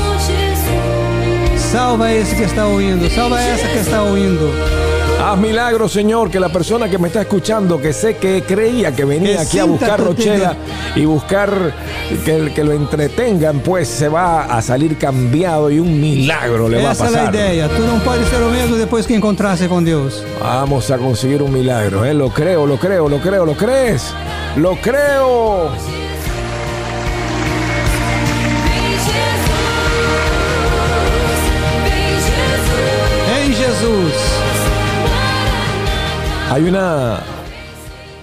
Salva 1.71 2.13
esse 2.13 2.35
que 2.35 2.43
está 2.43 2.67
ouvindo, 2.67 3.09
salva 3.09 3.41
essa 3.47 3.69
que 3.69 3.79
está 3.79 4.03
ouvindo. 4.03 4.51
Haz 5.23 5.39
milagros, 5.39 5.93
Señor, 5.93 6.31
que 6.31 6.41
la 6.41 6.49
persona 6.49 6.89
que 6.89 6.97
me 6.99 7.09
está 7.09 7.21
escuchando, 7.21 7.79
que 7.79 7.93
sé 7.93 8.17
que 8.17 8.43
creía 8.43 8.95
que 8.97 9.05
venía 9.05 9.37
Que 9.37 9.43
aquí 9.43 9.59
a 9.59 9.65
buscar 9.65 10.01
Rochela 10.01 10.57
y 10.97 11.05
buscar 11.05 11.75
que, 12.25 12.51
que 12.55 12.65
lo 12.65 12.73
entretengan, 12.73 13.61
pues 13.61 13.87
se 13.87 14.09
va 14.09 14.45
a 14.45 14.63
salir 14.63 14.97
cambiado 14.97 15.71
y 15.71 15.79
un 15.79 16.01
milagro 16.01 16.69
le 16.71 16.83
va 16.83 16.91
a 16.91 16.93
Essa 16.93 17.05
é 17.05 17.09
a 17.09 17.11
pasar. 17.11 17.35
ideia. 17.35 17.69
Tu 17.69 17.83
não 17.83 18.01
pode 18.01 18.25
ser 18.31 18.41
o 18.43 18.51
mesmo 18.51 18.77
depois 18.77 19.07
que 19.07 19.15
encontrasse 19.15 19.69
com 19.69 19.83
Deus. 19.83 20.23
Vamos 20.41 20.91
a 20.91 20.97
conseguir 20.97 21.43
un 21.43 21.53
milagro, 21.53 22.05
¿eh? 22.05 22.15
Lo 22.15 22.31
creo, 22.31 22.67
lo 22.67 22.79
creo, 22.79 23.07
lo 23.09 23.19
creo, 23.21 23.45
¿lo 23.45 23.55
crees? 23.55 24.15
¡Lo 24.57 24.75
creo! 24.77 25.71
Hay 36.51 36.65
una. 36.65 37.21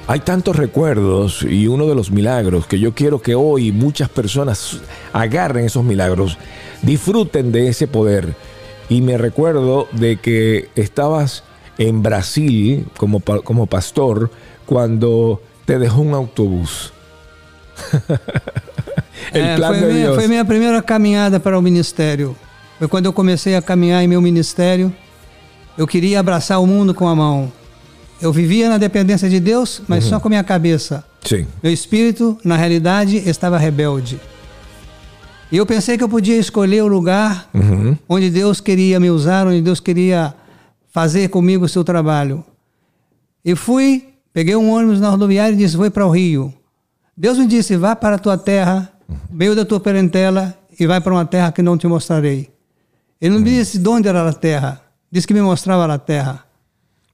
Hay 0.10 0.20
tantos 0.22 0.56
recuerdos 0.56 1.44
y 1.44 1.68
uno 1.68 1.86
de 1.86 1.94
los 1.96 2.12
milagros 2.12 2.66
que 2.66 2.80
yo 2.80 2.94
quiero 2.94 3.22
que 3.22 3.36
hoy 3.36 3.74
muchas 3.74 4.08
personas 4.08 4.80
agarren 5.12 5.66
esos 5.66 5.84
milagros, 5.84 6.38
disfruten 6.82 7.52
de 7.52 7.68
ese 7.68 7.88
poder. 7.88 8.34
Y 8.90 9.02
me 9.02 9.18
recuerdo 9.18 9.88
de 9.92 10.16
que 10.18 10.70
estabas 10.76 11.44
en 11.78 12.04
Brasil 12.04 12.88
como, 12.96 13.20
como 13.20 13.66
pastor 13.66 14.32
cuando 14.66 15.42
te 15.66 15.78
dejó 15.78 16.02
un 16.02 16.14
autobús. 16.14 16.94
El 19.34 19.44
É, 19.44 19.56
plan 19.58 19.74
foi, 19.74 19.80
de 19.82 19.86
minha, 19.88 20.06
Dios. 20.06 20.16
foi 20.16 20.28
minha 20.28 20.46
primeira 20.46 20.82
caminhada 20.82 21.38
para 21.40 21.58
o 21.60 21.62
ministério. 21.62 22.34
Foi 22.80 22.88
quando 22.88 23.08
eu 23.08 23.14
comecei 23.14 23.56
a 23.56 23.62
caminhar 23.62 24.02
em 24.04 24.08
meu 24.08 24.22
ministério. 24.22 24.94
Eu 25.78 25.86
queria 25.86 26.20
abraçar 26.22 26.62
o 26.62 26.66
mundo 26.66 26.94
com 26.94 27.08
a 27.10 27.16
mão. 27.16 27.52
Eu 28.22 28.32
vivia 28.34 28.70
na 28.70 28.78
dependência 28.78 29.30
de 29.30 29.40
Deus, 29.40 29.82
mas 29.88 30.04
Uhum. 30.06 30.10
só 30.12 30.20
com 30.20 30.30
minha 30.30 30.44
cabeça. 30.44 31.04
Sí. 31.24 31.46
Meu 31.62 31.72
espírito, 31.72 32.38
na 32.44 32.56
realidade, 32.56 33.18
estava 33.18 33.58
rebelde. 33.58 34.20
E 35.52 35.58
eu 35.58 35.66
pensei 35.66 35.98
que 35.98 36.04
eu 36.04 36.10
podia 36.10 36.36
escolher 36.38 36.82
o 36.84 36.88
lugar 36.88 37.50
Ujú. 37.54 37.98
onde 38.10 38.30
Deus 38.30 38.60
queria 38.60 39.00
me 39.00 39.10
usar, 39.10 39.48
onde 39.48 39.62
Deus 39.62 39.80
queria 39.80 40.34
fazer 40.92 41.30
comigo 41.30 41.66
o 41.66 41.70
seu 41.70 41.84
trabalho. 41.84 42.44
E 43.46 43.56
fui, 43.56 44.10
peguei 44.34 44.56
um 44.56 44.70
ônibus 44.72 45.00
na 45.00 45.10
rodoviária 45.10 45.54
e 45.54 45.58
disse: 45.58 45.78
Vou 45.78 45.90
para 45.92 46.06
o 46.06 46.10
Rio. 46.10 46.54
Deus 47.16 47.38
me 47.38 47.46
disse: 47.48 47.78
Vá 47.78 47.96
para 47.96 48.16
a 48.16 48.20
tua 48.20 48.38
terra, 48.38 48.92
meio 49.30 49.56
da 49.56 49.64
tua 49.64 49.80
parentela, 49.80 50.58
e 50.80 50.86
vai 50.88 51.00
para 51.00 51.14
uma 51.14 51.26
terra 51.26 51.52
que 51.52 51.62
não 51.62 51.78
te 51.78 51.88
mostrarei. 51.88 52.50
Ele 53.22 53.36
não 53.36 53.42
me 53.42 53.50
disse 53.50 53.78
de 53.78 53.88
onde 53.88 54.08
era 54.08 54.28
a 54.28 54.34
terra, 54.34 54.82
disse 55.12 55.26
que 55.28 55.34
me 55.34 55.42
mostrava 55.42 55.92
a 55.92 55.98
terra. 55.98 56.44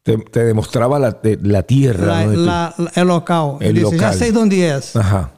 Te, 0.03 0.17
te 0.17 0.43
demostraba 0.43 0.99
la, 0.99 1.11
de- 1.11 1.39
la 1.41 1.63
tierra. 1.63 2.25
Tú- 2.25 2.35
lá, 2.45 2.73
lá 2.77 2.91
é 2.93 3.03
local. 3.05 3.57
Disse: 3.59 3.73
Já 3.81 3.91
local. 3.91 4.13
sei 4.13 4.31
de 4.31 4.37
onde 4.37 4.61
és. 4.61 4.95
Ajá. 4.95 5.31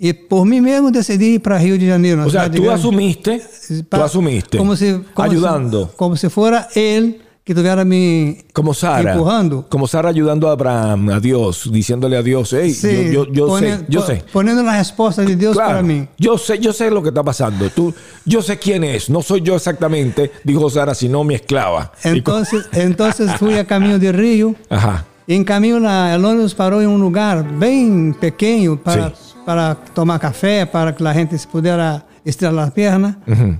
E 0.00 0.12
por 0.12 0.44
mim 0.44 0.60
mesmo 0.60 0.90
decidi 0.90 1.34
ir 1.34 1.40
para 1.40 1.58
Rio 1.58 1.76
de 1.78 1.86
Janeiro. 1.88 2.24
O 2.24 2.30
sea, 2.30 2.48
tú 2.50 2.70
asumiste, 2.70 3.40
tú 3.68 3.84
Pa- 3.88 4.04
asumiste, 4.04 4.56
como 4.58 4.74
se, 4.76 5.00
como 5.14 5.28
ayudando, 5.30 5.86
se- 5.88 5.96
como 5.96 6.16
se 6.16 6.30
fuera 6.30 6.68
él 6.74 7.20
que 7.48 7.52
estuviera 7.52 7.82
me 7.82 8.44
como 8.52 8.74
Sara, 8.74 9.12
empujando. 9.14 9.64
como 9.70 9.86
Sara 9.88 10.10
ayudando 10.10 10.48
a 10.48 10.52
Abraham, 10.52 11.08
a 11.08 11.18
Dios, 11.18 11.70
diciéndole 11.72 12.18
a 12.18 12.22
Dios, 12.22 12.52
hey, 12.52 12.74
Sí, 12.74 13.06
yo, 13.10 13.24
yo, 13.24 13.32
yo 13.32 13.46
pone- 13.46 13.78
sé, 13.78 13.84
yo 13.88 14.00
po- 14.00 14.06
sé. 14.06 14.22
Poniendo 14.30 14.62
la 14.62 14.76
respuesta 14.76 15.22
de 15.22 15.34
Dios 15.34 15.54
Claro, 15.54 15.70
para 15.70 15.82
mí. 15.82 16.06
yo 16.18 16.36
sé, 16.36 16.58
yo 16.58 16.74
sé 16.74 16.90
lo 16.90 17.02
que 17.02 17.08
está 17.08 17.22
pasando. 17.22 17.70
Tú, 17.70 17.94
yo 18.26 18.42
sé 18.42 18.58
quién 18.58 18.84
es. 18.84 19.08
No 19.08 19.22
soy 19.22 19.40
yo 19.40 19.56
exactamente, 19.56 20.30
dijo 20.44 20.68
Sara, 20.68 20.94
sino 20.94 21.24
mi 21.24 21.36
esclava. 21.36 21.90
Y 22.04 22.08
Entonces, 22.08 22.68
entonces 22.72 23.32
fui 23.36 23.54
a 23.54 23.64
caminho 23.64 23.98
de 23.98 24.12
Rio. 24.12 24.54
Ajá. 24.68 25.06
E 25.26 25.34
em 25.34 25.42
caminho, 25.42 25.80
na, 25.80 26.14
el 26.14 26.22
ônibus 26.22 26.52
parou 26.52 26.82
em 26.82 26.86
um 26.86 26.98
lugar 26.98 27.42
bem 27.42 28.12
pequeno 28.20 28.76
para, 28.76 29.12
para 29.46 29.74
tomar 29.94 30.18
café, 30.18 30.66
para 30.66 30.92
que 30.94 31.02
a 31.06 31.12
gente 31.14 31.36
se 31.38 31.46
pudesse 31.46 32.02
estirar 32.26 32.58
as 32.58 32.70
pernas. 32.70 33.16
Ujú. 33.26 33.56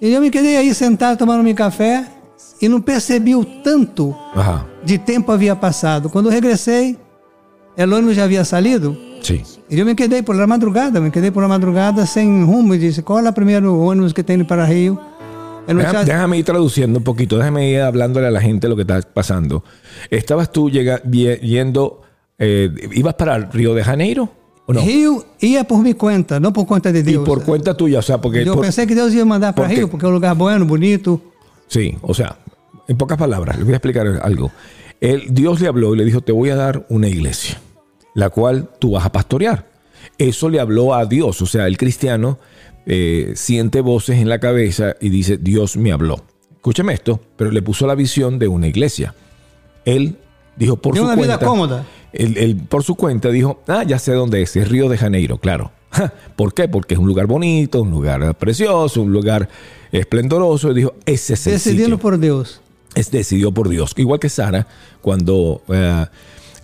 E 0.00 0.12
eu 0.14 0.20
me 0.20 0.30
quedei 0.30 0.56
aí 0.56 0.72
sentado 0.74 1.16
tomando 1.16 1.42
meu 1.44 1.54
café 1.56 2.06
e 2.62 2.68
não 2.68 2.80
percebi 2.80 3.34
o 3.34 3.44
tanto 3.44 4.14
Ajá. 4.34 4.64
de 4.84 4.96
tempo 4.96 5.32
havia 5.32 5.56
passado. 5.56 6.08
Quando 6.08 6.26
eu 6.26 6.32
regressei, 6.32 6.96
o 7.76 7.82
ônibus 7.82 8.14
já 8.16 8.24
havia 8.24 8.44
salido. 8.44 8.96
Sí. 9.20 9.42
E 9.68 9.78
eu 9.78 9.84
me 9.84 9.94
quedei 9.94 10.22
por 10.22 10.36
la 10.36 10.46
madrugada, 10.46 11.00
me 11.00 11.10
quedei 11.10 11.30
por 11.30 11.42
la 11.42 11.48
madrugada 11.48 12.06
sem 12.06 12.44
rumo. 12.44 12.74
E 12.74 12.78
disse, 12.78 13.02
qual 13.02 13.18
é 13.26 13.28
o 13.28 13.32
primeiro 13.32 13.76
ônibus 13.80 14.12
que 14.12 14.22
tem 14.22 14.42
para 14.44 14.64
Rio? 14.64 14.98
Muchacho- 15.68 16.04
déjame 16.04 16.38
ir 16.38 16.44
traduciendo 16.44 16.98
un 16.98 17.04
poquito, 17.04 17.36
déjame 17.38 17.70
ir 17.70 17.80
hablándole 17.82 18.26
a 18.26 18.30
la 18.30 18.40
gente 18.40 18.68
lo 18.68 18.74
que 18.76 18.82
está 18.82 19.00
pasando. 19.02 19.62
¿Estabas 20.10 20.50
tú 20.50 20.68
llega- 20.68 21.00
yendo, 21.40 22.00
eh, 22.38 22.68
ibas 22.94 23.14
para 23.14 23.38
Río 23.38 23.72
de 23.72 23.84
Janeiro 23.84 24.28
o 24.66 24.72
no? 24.72 24.80
Rio 24.80 25.24
ia 25.40 25.62
por 25.64 25.78
minha 25.78 25.94
conta, 25.96 26.40
não 26.40 26.52
por 26.52 26.66
conta 26.66 26.90
de 26.92 26.98
Y 27.00 27.02
Deus. 27.04 27.24
por 27.24 27.44
cuenta 27.44 27.74
tuya, 27.76 28.00
o 28.00 28.02
sea, 28.02 28.18
porque... 28.18 28.42
eu 28.42 28.54
por- 28.54 28.64
pensei 28.64 28.86
que 28.88 28.94
Deus 28.96 29.14
ia 29.14 29.24
mandar 29.24 29.52
para 29.54 29.66
porque- 29.68 29.76
Rio, 29.76 29.88
porque 29.88 30.04
é 30.04 30.08
um 30.08 30.12
lugar 30.12 30.34
bueno, 30.34 30.66
bonito. 30.66 31.20
Sí, 31.68 31.96
o 32.02 32.12
sea, 32.12 32.36
en 32.88 32.96
pocas 32.96 33.18
palabras, 33.18 33.58
le 33.58 33.64
voy 33.64 33.72
a 33.72 33.76
explicar 33.76 34.06
algo. 34.22 34.50
Él, 35.00 35.24
Dios 35.30 35.60
le 35.60 35.68
habló 35.68 35.94
y 35.94 35.98
le 35.98 36.04
dijo, 36.04 36.20
te 36.20 36.32
voy 36.32 36.50
a 36.50 36.56
dar 36.56 36.86
una 36.88 37.08
iglesia, 37.08 37.60
la 38.14 38.30
cual 38.30 38.70
tú 38.78 38.92
vas 38.92 39.04
a 39.04 39.12
pastorear. 39.12 39.70
Eso 40.18 40.48
le 40.48 40.60
habló 40.60 40.94
a 40.94 41.06
Dios, 41.06 41.40
o 41.42 41.46
sea, 41.46 41.66
el 41.66 41.76
cristiano 41.76 42.38
eh, 42.86 43.32
siente 43.34 43.80
voces 43.80 44.18
en 44.18 44.28
la 44.28 44.38
cabeza 44.38 44.96
y 45.00 45.08
dice, 45.08 45.38
Dios 45.38 45.76
me 45.76 45.92
habló. 45.92 46.22
Escúcheme 46.54 46.92
esto, 46.92 47.20
pero 47.36 47.50
le 47.50 47.62
puso 47.62 47.86
la 47.86 47.94
visión 47.94 48.38
de 48.38 48.48
una 48.48 48.68
iglesia. 48.68 49.14
Él 49.84 50.16
dijo 50.56 50.76
por 50.76 50.94
De 50.94 51.00
su 51.00 51.06
una 51.06 51.16
vida 51.16 51.38
cómoda. 51.38 51.84
Él, 52.12 52.36
él, 52.36 52.56
por 52.68 52.84
su 52.84 52.94
cuenta 52.94 53.30
dijo, 53.30 53.62
ah, 53.66 53.82
ya 53.84 53.98
sé 53.98 54.12
dónde 54.12 54.42
es, 54.42 54.54
es 54.54 54.68
Río 54.68 54.88
de 54.88 54.98
Janeiro, 54.98 55.38
claro. 55.38 55.72
¿Por 56.36 56.54
qué? 56.54 56.68
Porque 56.68 56.94
es 56.94 57.00
un 57.00 57.06
lugar 57.06 57.26
bonito, 57.26 57.82
un 57.82 57.90
lugar 57.90 58.34
precioso, 58.36 59.02
un 59.02 59.12
lugar 59.12 59.48
esplendoroso. 59.90 60.70
Y 60.70 60.74
dijo, 60.74 60.94
ese 61.04 61.34
es 61.34 61.46
el 61.46 61.52
Decidindo 61.54 61.84
sitio. 61.84 61.98
por 61.98 62.18
Deus. 62.18 62.61
Es 62.94 63.10
decidido 63.10 63.52
por 63.52 63.68
Dios. 63.68 63.94
Igual 63.96 64.20
que 64.20 64.28
Sara, 64.28 64.66
cuando 65.00 65.62
eh, 65.68 66.06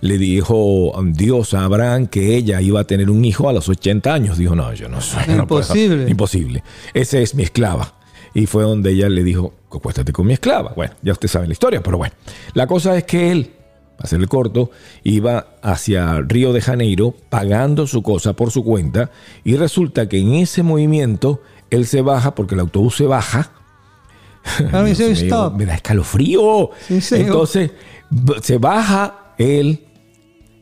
le 0.01 0.17
dijo 0.17 0.91
um, 0.91 1.13
Dios 1.13 1.53
a 1.53 1.65
Abraham 1.65 2.07
que 2.07 2.35
ella 2.35 2.61
iba 2.61 2.79
a 2.79 2.83
tener 2.85 3.09
un 3.09 3.25
hijo 3.25 3.49
a 3.49 3.53
los 3.53 3.67
80 3.67 4.13
años. 4.13 4.37
Dijo, 4.37 4.55
no, 4.55 4.73
yo 4.73 4.89
no 4.89 5.01
soy. 5.01 5.23
no. 5.27 5.43
Imposible. 5.43 6.09
Imposible. 6.09 6.63
Ese 6.93 7.21
es 7.21 7.35
mi 7.35 7.43
esclava. 7.43 7.95
Y 8.33 8.45
fue 8.45 8.63
donde 8.63 8.91
ella 8.91 9.09
le 9.09 9.23
dijo, 9.23 9.53
acuéstate 9.71 10.13
con 10.13 10.27
mi 10.27 10.33
esclava. 10.33 10.73
Bueno, 10.75 10.93
ya 11.01 11.13
usted 11.13 11.27
sabe 11.27 11.47
la 11.47 11.53
historia, 11.53 11.81
pero 11.81 11.97
bueno. 11.97 12.13
La 12.53 12.67
cosa 12.67 12.95
es 12.95 13.03
que 13.03 13.31
él, 13.31 13.51
para 13.97 14.05
hacerle 14.05 14.27
corto, 14.27 14.71
iba 15.03 15.47
hacia 15.63 16.21
Río 16.21 16.53
de 16.53 16.61
Janeiro 16.61 17.15
pagando 17.29 17.87
su 17.87 18.03
cosa 18.03 18.33
por 18.33 18.51
su 18.51 18.63
cuenta 18.63 19.09
y 19.43 19.55
resulta 19.55 20.07
que 20.07 20.19
en 20.19 20.35
ese 20.35 20.61
movimiento 20.61 21.41
él 21.71 21.85
se 21.87 22.01
baja 22.01 22.35
porque 22.35 22.53
el 22.53 22.61
autobús 22.61 22.97
se 22.97 23.05
baja 23.05 23.51
Stop. 25.25 25.57
Me 25.57 25.65
da 25.65 25.75
escalofrío. 25.75 26.69
Sí. 27.01 27.15
Entonces 27.15 27.71
se 28.41 28.57
baja 28.57 29.13
él. 29.37 29.79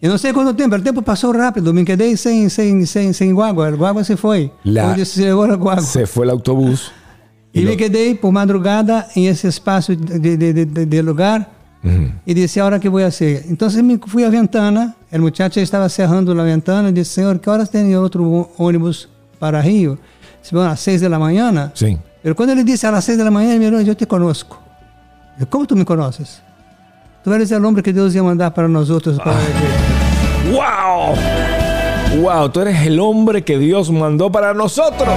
Eu 0.01 0.11
não 0.11 0.17
sei 0.19 0.31
quanto 0.31 0.53
tempo, 0.53 0.75
o 0.75 0.81
tempo 0.81 1.01
passou 1.01 1.31
rápido, 1.35 1.73
me 1.73 1.83
quedei 1.83 2.15
sem, 2.15 2.47
sem, 2.49 2.85
sem, 2.85 3.11
sem 3.13 3.33
guagua, 3.33 3.67
a 3.67 3.71
guagua 3.71 4.03
se 4.03 4.15
foi. 4.15 4.51
La- 4.63 4.91
Onde 4.91 5.03
se 5.05 5.21
levou 5.23 5.45
a 5.45 5.55
guagua. 5.55 5.81
Se 5.81 6.05
fue 6.05 6.25
el 6.25 6.29
autobús. 6.31 6.91
E 7.53 7.61
me 7.65 7.75
quedei 7.75 8.13
por 8.13 8.31
madrugada 8.31 9.07
em 9.15 9.25
esse 9.25 9.47
espaço 9.47 9.95
de, 9.95 10.37
de, 10.37 10.53
de, 10.53 10.85
de- 10.85 11.01
lugar 11.01 11.49
e 12.27 12.33
disse 12.33 12.59
a 12.59 12.65
hora 12.65 12.77
que 12.79 12.87
vou 12.89 13.09
ser. 13.09 13.45
Então 13.49 13.67
me 13.81 13.97
fui 14.05 14.23
à 14.23 14.29
ventana, 14.29 14.95
o 15.11 15.17
muchacho 15.19 15.59
estava 15.59 15.89
cerrando 15.89 16.39
a 16.39 16.43
ventana 16.43 16.89
e 16.89 16.91
disse, 16.91 17.11
senhor, 17.15 17.39
que 17.39 17.49
horas 17.49 17.67
tem 17.69 17.95
outro 17.97 18.47
ônibus 18.59 19.07
para 19.39 19.59
Rio? 19.61 19.97
Bueno, 20.51 20.69
às 20.69 20.79
seis 20.81 21.01
da 21.01 21.17
manhã. 21.17 21.71
Sí. 21.73 21.97
Pero 22.27 22.35
quando 22.35 22.49
ele 22.51 22.65
disse 22.65 22.85
às 22.85 23.05
seis 23.05 23.17
da 23.17 23.31
manhã, 23.31 23.51
ele 23.51 23.59
me 23.59 23.67
olhou, 23.67 23.79
eu 23.79 23.95
te 23.95 24.05
conosco. 24.05 24.61
Eu, 25.39 25.47
Como 25.47 25.65
tu 25.65 25.77
me 25.77 25.85
conheces? 25.85 26.41
Tu 27.23 27.31
eres 27.31 27.49
o 27.51 27.65
homem 27.65 27.81
que 27.81 27.93
Deus 27.93 28.13
ia 28.15 28.21
mandar 28.21 28.51
para 28.51 28.67
nós 28.67 28.89
outros 28.89 29.17
para 29.17 29.31
a 29.31 29.41
igreja. 29.41 31.15
¡Wow! 32.11 32.21
¡Wow! 32.21 32.49
Tú 32.49 32.59
eres 32.59 32.85
el 32.85 32.99
hombre 32.99 33.45
que 33.45 33.57
Dios 33.57 33.89
mandó 33.89 34.29
para 34.29 34.53
nosotros. 34.53 35.07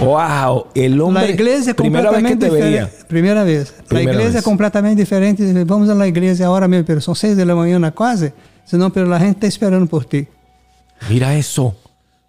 ¡Wow! 0.00 0.68
El 0.74 0.98
hombre. 1.02 1.26
La 1.26 1.32
é 1.32 1.34
primera 1.34 1.58
vez 1.58 1.66
que 1.66 1.74
completamente 1.74 2.46
te 2.46 2.50
veía. 2.50 2.84
diferente. 2.86 3.04
Primeira 3.06 3.44
vez. 3.44 3.74
A 3.80 3.82
Primeira 3.82 4.12
igreja 4.12 4.30
vez. 4.30 4.42
é 4.42 4.42
completamente 4.42 4.96
diferente. 4.96 5.42
Vamos 5.66 5.90
à 5.90 6.08
igreja 6.08 6.46
agora 6.46 6.66
mesmo, 6.66 6.86
pero 6.86 7.02
são 7.02 7.14
seis 7.14 7.36
da 7.36 7.54
manhã 7.54 7.78
na 7.78 7.90
quase, 7.90 8.32
senão 8.64 8.90
pero 8.90 9.12
a 9.12 9.18
gente 9.18 9.34
está 9.34 9.46
esperando 9.46 9.86
por 9.86 10.06
ti. 10.06 10.26
Mira 11.10 11.34
eso. 11.36 11.74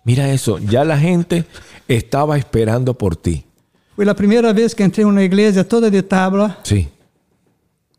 Mira 0.04 0.30
eso. 0.34 0.58
Ya 0.60 0.84
la 0.84 0.98
gente 0.98 1.46
estaba 1.88 2.38
esperando 2.38 2.94
por 2.98 3.16
ti. 3.16 3.46
Foi 3.96 4.08
a 4.10 4.16
primeira 4.16 4.52
vez 4.54 4.74
que 4.74 4.84
entrei 4.84 5.06
numa 5.06 5.22
igreja 5.22 5.64
toda 5.64 5.90
de 5.92 6.02
tábua, 6.02 6.58
Sí. 6.64 6.88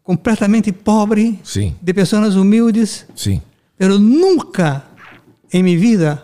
completamente 0.03 0.73
pobre, 0.73 1.38
Sí. 1.45 1.75
de 1.81 1.95
pessoas 1.95 2.35
humildes, 2.35 3.07
Sí. 3.15 3.41
pero 3.79 3.99
nunca 3.99 4.85
em 5.53 5.62
minha 5.62 5.79
vida 5.79 6.23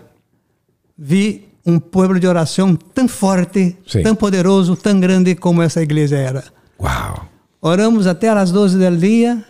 vi 0.96 1.46
um 1.64 1.78
pueblo 1.78 2.18
de 2.18 2.26
oração 2.26 2.74
tão 2.74 3.06
forte, 3.06 3.76
Sim. 3.86 4.02
tão 4.02 4.14
poderoso, 4.16 4.74
tão 4.74 4.98
grande 4.98 5.34
como 5.36 5.62
essa 5.62 5.80
igreja 5.82 6.16
era. 6.16 6.44
Wow. 6.78 7.28
Oramos 7.60 8.06
até 8.06 8.28
às 8.30 8.50
12 8.50 8.78
do 8.78 8.96
dia. 8.96 9.44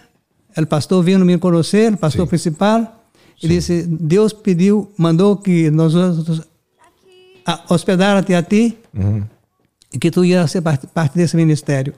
O 0.57 0.67
pastor 0.67 1.03
vindo 1.05 1.25
me 1.25 1.39
conhecer, 1.39 1.93
o 1.95 1.97
pastor 1.97 2.27
Sim. 2.27 2.29
principal, 2.31 2.98
e 3.43 3.49
disse: 3.49 3.87
Deus 3.87 4.33
pediu, 4.33 4.93
mandou 4.97 5.37
que 5.37 5.71
nós 5.71 5.95
outros 5.95 6.43
a- 7.47 7.65
hospedar-te 7.69 8.35
a 8.35 8.43
ti 8.43 8.79
e 9.93 9.99
que 9.99 10.11
tu 10.11 10.25
ias 10.25 10.51
ser 10.51 10.63
parte, 10.63 10.87
parte 10.87 11.17
desse 11.17 11.37
ministério. 11.37 11.95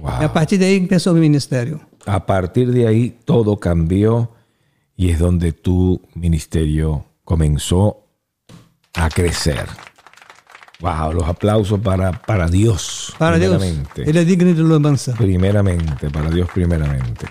Wow. 0.00 0.22
E 0.22 0.24
a 0.24 0.28
partir 0.32 0.58
daí 0.58 0.86
começou 0.86 1.12
o 1.12 1.16
ministério. 1.16 1.80
A 2.06 2.18
partir 2.20 2.70
de 2.72 2.86
ahí 2.86 3.10
todo 3.24 3.56
cambió 3.58 4.28
y 4.96 5.10
es 5.10 5.18
donde 5.18 5.52
tu 5.52 6.00
ministerio 6.14 7.04
comenzó 7.24 8.04
a 8.94 9.08
crecer. 9.08 9.66
Wow, 10.80 11.12
los 11.12 11.24
aplausos 11.28 11.80
para, 11.80 12.12
para 12.12 12.48
Dios. 12.48 13.14
Para 13.18 13.38
Deus, 13.38 13.56
primeramente. 13.56 14.02
Ele 14.02 14.18
é 14.18 14.24
digno 14.24 14.52
de 14.52 14.60
louvança. 14.62 15.12
Primeramente, 15.16 16.10
para 16.10 16.28
Dios 16.30 16.48
primeramente. 16.52 17.26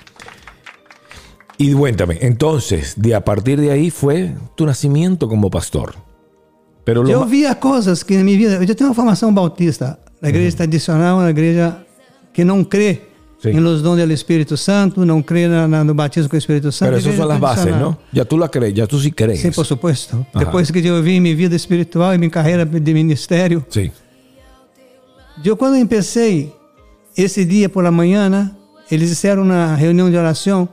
Y 1.66 1.74
cuéntame, 1.74 2.18
entonces, 2.22 2.94
de 2.98 3.16
a 3.16 3.22
partir 3.24 3.60
de 3.60 3.72
ahí 3.72 3.90
fue 3.90 4.34
tu 4.56 4.66
nacimiento 4.66 5.28
como 5.28 5.50
pastor. 5.50 5.96
Pero 6.84 7.04
ma- 7.04 7.26
via 7.26 7.56
coisas 7.60 8.04
que 8.04 8.18
na 8.18 8.24
minha 8.24 8.38
vida. 8.38 8.56
Eu 8.56 8.68
já 8.68 8.76
tenho 8.76 8.90
uma 8.90 8.96
formação 8.96 9.34
bautista, 9.34 9.98
na 10.22 10.30
igreja 10.30 10.58
tradicional, 10.58 11.20
uma 11.20 11.30
igreja 11.30 11.78
que 12.34 12.44
não 12.44 12.64
crê 12.66 13.02
Sim. 13.42 13.52
em 13.52 13.60
los 13.62 13.82
dons 13.82 13.98
do 14.06 14.12
Espírito 14.12 14.58
Santo, 14.58 15.06
não 15.06 15.22
crê 15.22 15.48
na, 15.48 15.68
na- 15.68 15.84
no 15.84 15.94
batismo 15.94 16.30
com 16.30 16.36
o 16.36 16.40
Espírito 16.40 16.70
Santo. 16.72 16.90
pero 16.92 16.98
esas 16.98 17.16
son 17.16 17.28
las 17.30 17.40
bases. 17.40 17.74
¿no? 17.76 17.98
Ya 18.12 18.26
tú 18.26 18.38
la 18.38 18.50
crees, 18.50 18.74
ya 18.74 18.86
tú 18.86 19.00
sí 19.00 19.12
crees. 19.12 19.40
Sim, 19.42 19.52
por 19.54 19.66
supuesto. 19.66 20.26
Ajá. 20.34 20.44
Depois 20.46 20.70
que 20.72 20.80
eu 20.86 21.02
vi 21.02 21.20
minha 21.22 21.36
vida 21.36 21.56
espiritual 21.56 22.14
e 22.14 22.18
minha 22.18 22.30
carreira 22.32 22.66
de 22.66 22.94
ministério, 22.94 23.64
Sí. 23.70 23.90
eu 25.46 25.56
quando 25.56 25.78
empecei 25.78 26.52
esse 27.16 27.46
dia 27.46 27.70
por 27.70 27.84
la 27.84 27.92
manhã, 27.92 28.30
né, 28.30 28.52
eles 28.92 29.10
disseram 29.10 29.46
na 29.46 29.76
reunião 29.76 30.10
de 30.10 30.18
oração, 30.18 30.68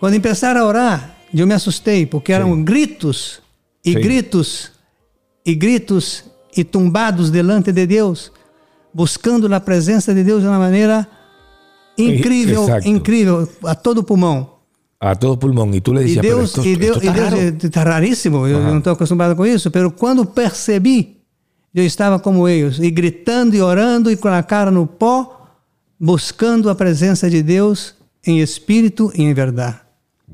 quando 0.00 0.20
começaram 0.20 0.60
a 0.60 0.64
orar, 0.66 1.16
eu 1.32 1.46
me 1.46 1.54
assustei, 1.54 2.06
porque 2.06 2.32
eram 2.32 2.62
gritos 2.62 3.40
e 3.84 3.92
Sim. 3.92 4.00
gritos 4.00 4.72
e 5.44 5.54
gritos 5.54 6.24
e 6.56 6.62
tumbados 6.64 7.30
delante 7.30 7.72
de 7.72 7.86
Deus, 7.86 8.30
buscando 8.92 9.52
a 9.52 9.60
presença 9.60 10.14
de 10.14 10.22
Deus 10.22 10.42
de 10.42 10.48
uma 10.48 10.58
maneira 10.58 11.06
incrível, 11.98 12.62
Exacto. 12.64 12.88
incrível, 12.88 13.48
a 13.64 13.74
todo 13.74 14.02
pulmão. 14.02 14.54
A 15.00 15.14
todo 15.14 15.36
pulmón. 15.38 15.74
Y 15.74 15.80
tú 15.82 15.92
le 15.92 16.00
E 16.00 16.04
decías, 16.04 16.22
pero 16.22 16.36
Deus, 16.38 16.50
esto, 16.50 16.66
e 16.66 16.76
Deus, 16.76 16.96
esto 16.96 17.04
e 17.04 17.08
está 17.08 17.20
Deus 17.20 17.30
raro. 17.34 17.42
é- 17.42 17.68
tá 17.68 17.82
raríssimo, 17.82 18.46
eu 18.46 18.60
não 18.62 18.78
estou 18.78 18.92
acostumado 18.94 19.36
com 19.36 19.44
isso, 19.44 19.70
mas 19.74 19.92
quando 19.98 20.24
percebi, 20.24 21.18
eu 21.74 21.84
estava 21.84 22.18
como 22.18 22.48
eles, 22.48 22.78
e 22.78 22.90
gritando 22.90 23.54
e 23.54 23.60
orando 23.60 24.10
e 24.10 24.16
com 24.16 24.28
a 24.28 24.42
cara 24.42 24.70
no 24.70 24.86
pó, 24.86 25.46
buscando 26.00 26.70
a 26.70 26.74
presença 26.74 27.28
de 27.28 27.42
Deus 27.42 27.94
em 28.26 28.40
espírito 28.40 29.12
e 29.14 29.22
em 29.22 29.34
verdade. 29.34 29.76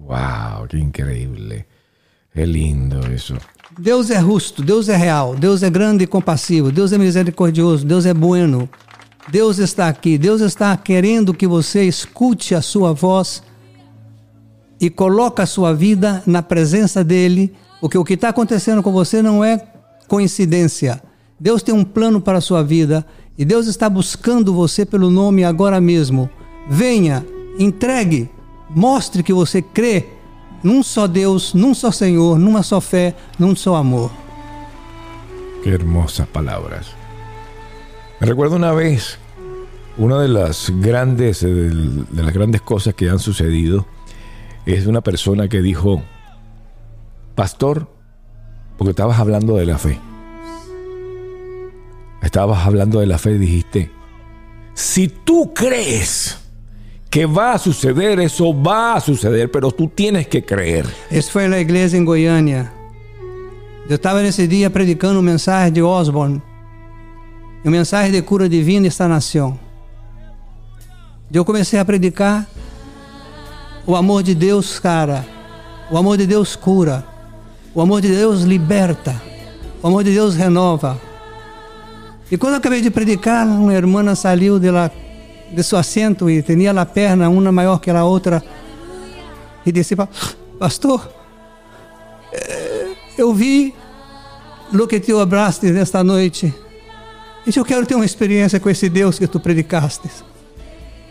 Wow, 0.01 0.67
qué 0.69 0.79
increíble. 0.79 1.67
Qué 2.33 2.47
lindo 2.47 3.01
eso. 3.13 3.37
Deus 3.79 4.11
é 4.11 4.21
justo, 4.21 4.63
Deus 4.63 4.89
é 4.89 4.97
real, 4.97 5.35
Deus 5.35 5.63
é 5.63 5.71
grande 5.71 6.05
e 6.05 6.07
compassivo, 6.07 6.73
Deus 6.73 6.93
é 6.93 6.99
misericordioso, 6.99 7.85
Deus 7.87 8.05
é 8.05 8.13
bueno. 8.13 8.69
Deus 9.31 9.59
está 9.59 9.89
aqui, 9.89 10.19
Deus 10.19 10.41
está 10.41 10.77
querendo 10.77 11.33
que 11.33 11.47
você 11.47 11.85
escute 11.85 12.55
a 12.55 12.63
sua 12.63 12.93
voz 12.93 13.43
e 14.81 14.89
coloque 14.91 15.43
a 15.43 15.47
sua 15.47 15.73
vida 15.73 16.23
na 16.27 16.43
presença 16.43 17.05
dele, 17.05 17.53
porque 17.81 17.99
o 17.99 18.05
que 18.05 18.15
está 18.15 18.31
acontecendo 18.31 18.83
com 18.83 18.93
você 18.93 19.23
não 19.23 19.45
é 19.45 19.63
coincidência. 20.09 21.01
Deus 21.39 21.63
tem 21.63 21.75
um 21.75 21.85
plano 21.85 22.21
para 22.21 22.39
a 22.39 22.41
sua 22.41 22.63
vida 22.63 23.07
e 23.39 23.45
Deus 23.45 23.67
está 23.67 23.89
buscando 23.89 24.53
você 24.53 24.85
pelo 24.85 25.11
nome 25.11 25.45
agora 25.45 25.81
mesmo. 25.81 26.29
Venha, 26.69 27.25
entregue, 27.59 28.29
mostre 28.75 29.23
que 29.23 29.33
você 29.33 29.63
crê 29.63 30.07
num 30.63 30.83
só 30.83 31.07
Deus, 31.07 31.55
num 31.55 31.75
só 31.75 31.91
Senhor, 31.91 32.39
numa 32.39 32.63
só 32.63 32.81
fé, 32.81 33.15
num 33.39 33.57
só 33.57 33.77
amor. 33.77 34.11
Qué 35.63 35.71
hermosas 35.71 36.27
palabras. 36.29 36.89
Me 38.21 38.27
recuerdo 38.27 38.57
una 38.57 38.73
vez, 38.73 39.19
una 39.97 40.21
de 40.21 40.29
las 40.29 40.71
grandes, 40.77 41.43
eh, 41.43 41.47
de 41.47 42.23
las 42.23 42.33
grandes 42.33 42.61
cosas 42.61 42.95
que 42.95 43.09
han 43.09 43.19
sucedido 43.19 43.87
es 44.67 44.87
una 44.87 45.01
persona 45.01 45.49
que 45.49 45.63
dijo, 45.63 46.03
pastor, 47.35 47.89
porque 48.77 48.91
estabas 48.91 49.19
hablando 49.19 49.57
de 49.57 49.67
la 49.67 49.79
fe. 49.79 49.99
Estabas 52.23 52.67
hablando 52.67 53.01
de 53.01 53.07
la 53.07 53.19
fe 53.19 53.33
y 53.33 53.39
dijiste, 53.39 53.91
si 54.75 55.09
tú 55.09 55.53
crees 55.55 56.39
que 57.11 57.27
va 57.27 57.55
a 57.55 57.59
suceder, 57.59 58.21
eso 58.21 58.55
va 58.55 58.95
a 58.95 59.01
suceder, 59.01 59.51
pero 59.51 59.73
tú 59.73 59.89
tienes 59.89 60.29
que 60.29 60.43
creer. 60.43 60.87
Esse 61.11 61.31
foi 61.31 61.49
na 61.49 61.59
igreja 61.59 61.97
em 61.97 62.05
Goiânia. 62.05 62.73
Eu 63.89 63.97
estava 63.97 64.23
nesse 64.23 64.47
dia 64.47 64.71
predicando 64.71 65.19
uma 65.19 65.33
mensagem 65.33 65.73
de 65.73 65.83
Osborne, 65.83 66.41
uma 67.65 67.73
mensagem 67.73 68.13
de 68.13 68.23
cura 68.23 68.49
divina 68.49 68.87
esta 68.87 69.09
nação. 69.09 69.59
Eu 71.33 71.45
comecei 71.45 71.79
a 71.81 71.85
predicar 71.85 72.47
o 73.85 73.97
amor 73.97 74.23
de 74.23 74.35
Deus, 74.35 74.79
cara. 74.79 75.27
O 75.91 75.97
amor 75.97 76.17
de 76.17 76.27
Deus 76.27 76.55
cura. 76.55 77.05
O 77.75 77.81
amor 77.81 78.01
de 78.01 78.09
Deus 78.09 78.43
liberta. 78.43 79.21
O 79.83 79.89
amor 79.89 80.05
de 80.05 80.13
Deus 80.13 80.37
renova. 80.37 81.01
E 82.31 82.37
quando 82.37 82.55
acabei 82.55 82.81
de 82.81 82.91
predicar, 82.91 83.47
uma 83.47 83.75
irmã 83.75 84.15
saiu 84.15 84.61
de, 84.61 84.71
la, 84.71 84.91
de 85.53 85.63
seu 85.63 85.79
assento 85.79 86.29
e 86.31 86.43
tinha 86.43 86.71
a 86.73 86.87
perna, 86.87 87.29
uma 87.29 87.51
maior 87.53 87.79
que 87.81 87.91
a 87.91 88.05
outra, 88.05 88.43
e 89.67 89.73
disse: 89.73 89.97
"Pa- 89.97 90.09
Pastor, 90.59 91.11
eh, 92.33 92.87
eu 93.19 93.33
vi 93.35 93.75
o 94.73 94.87
que 94.87 95.01
tu 95.01 95.19
abraste 95.19 95.71
nesta 95.71 96.03
noite. 96.05 96.53
E 97.47 97.59
eu 97.59 97.65
quero 97.65 97.87
ter 97.87 97.95
uma 97.95 98.05
experiência 98.05 98.61
com 98.61 98.69
esse 98.71 98.89
Deus 98.89 99.19
que 99.19 99.27
tu 99.27 99.41
predicaste. 99.41 100.09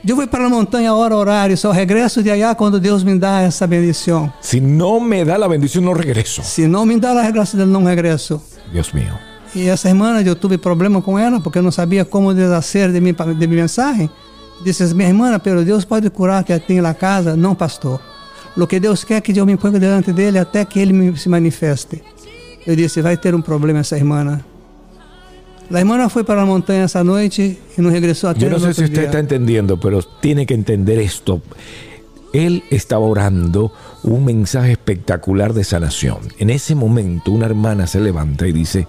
Eu 0.08 0.16
vou 0.16 0.26
para 0.28 0.46
a 0.46 0.50
montanha 0.50 0.92
a 0.92 0.96
hora 0.96 1.52
e 1.52 1.58
só 1.58 1.72
regresso 1.72 2.24
de 2.24 2.32
allá 2.32 2.56
quando 2.56 2.80
Deus 2.80 3.04
me 3.04 3.18
dá 3.20 3.42
essa 3.42 3.68
bendição. 3.68 4.32
Si 4.40 4.62
no 4.62 5.02
me 5.02 5.26
da 5.26 5.38
la 5.38 5.48
bendición, 5.48 5.84
no 5.84 5.94
regreso. 5.94 6.42
Se 6.44 6.68
não 6.68 6.86
me 6.86 6.98
dá 6.98 7.12
a 7.12 7.32
graça 7.32 7.58
não 7.66 7.84
regresso. 7.84 8.42
Dios 8.72 8.94
mío. 8.94 9.14
E 9.54 9.68
essa 9.68 9.90
irmã, 9.90 10.22
eu 10.22 10.36
tive 10.36 10.58
problema 10.58 11.02
com 11.02 11.18
ela, 11.20 11.42
porque 11.42 11.58
eu 11.58 11.64
não 11.64 11.72
sabia 11.72 12.06
como 12.06 12.34
desfazer 12.34 12.92
de 12.94 13.02
minha, 13.02 13.14
de 13.14 13.48
minha 13.48 13.62
mensagem. 13.64 14.10
Disse, 14.64 14.94
minha 14.94 15.08
irmã, 15.08 15.40
pero 15.40 15.64
Deus 15.64 15.86
pode 15.86 16.10
curar 16.10 16.44
que 16.44 16.58
tem 16.60 16.82
na 16.82 16.94
casa? 16.94 17.36
Não, 17.36 17.56
pastor. 17.56 18.00
O 18.58 18.68
que 18.68 18.80
Deus 18.80 19.04
quer 19.06 19.22
que 19.22 19.38
eu 19.38 19.46
me 19.46 19.56
ponha 19.56 19.80
diante 19.80 20.12
dele 20.12 20.38
até 20.38 20.66
que 20.66 20.80
ele 20.80 20.92
me, 20.92 21.18
se 21.18 21.30
manifeste. 21.30 22.04
Eu 22.68 22.76
disse, 22.76 23.02
vai 23.02 23.16
ter 23.16 23.34
um 23.34 23.42
problema 23.42 23.80
essa 23.80 23.96
irmã. 23.98 24.44
A 25.72 25.80
irmã 25.80 26.10
foi 26.10 26.24
para 26.24 26.42
a 26.42 26.46
montanha 26.46 26.84
essa 26.84 27.04
noite 27.04 27.58
e 27.78 27.82
não 27.82 27.90
regressou 27.90 28.30
até 28.32 28.42
Yo 28.46 28.50
no 28.50 28.60
sé 28.60 28.74
si 28.74 28.84
usted 28.84 28.94
dia. 29.02 29.06
está 29.06 29.20
entendiendo, 29.20 29.78
pero 29.80 30.02
tiene 30.20 30.46
que 30.46 30.56
entender 30.56 30.98
esto. 31.00 31.42
Él 32.34 32.64
estaba 32.70 33.06
orando 33.06 33.72
un 34.04 34.26
mensaje 34.26 34.72
espectacular 34.74 35.54
de 35.54 35.64
sanación. 35.64 36.18
En 36.38 36.50
ese 36.50 36.76
momento 36.76 37.32
una 37.32 37.46
hermana 37.46 37.88
se 37.88 38.02
levanta 38.02 38.46
y 38.48 38.52
dice, 38.52 38.88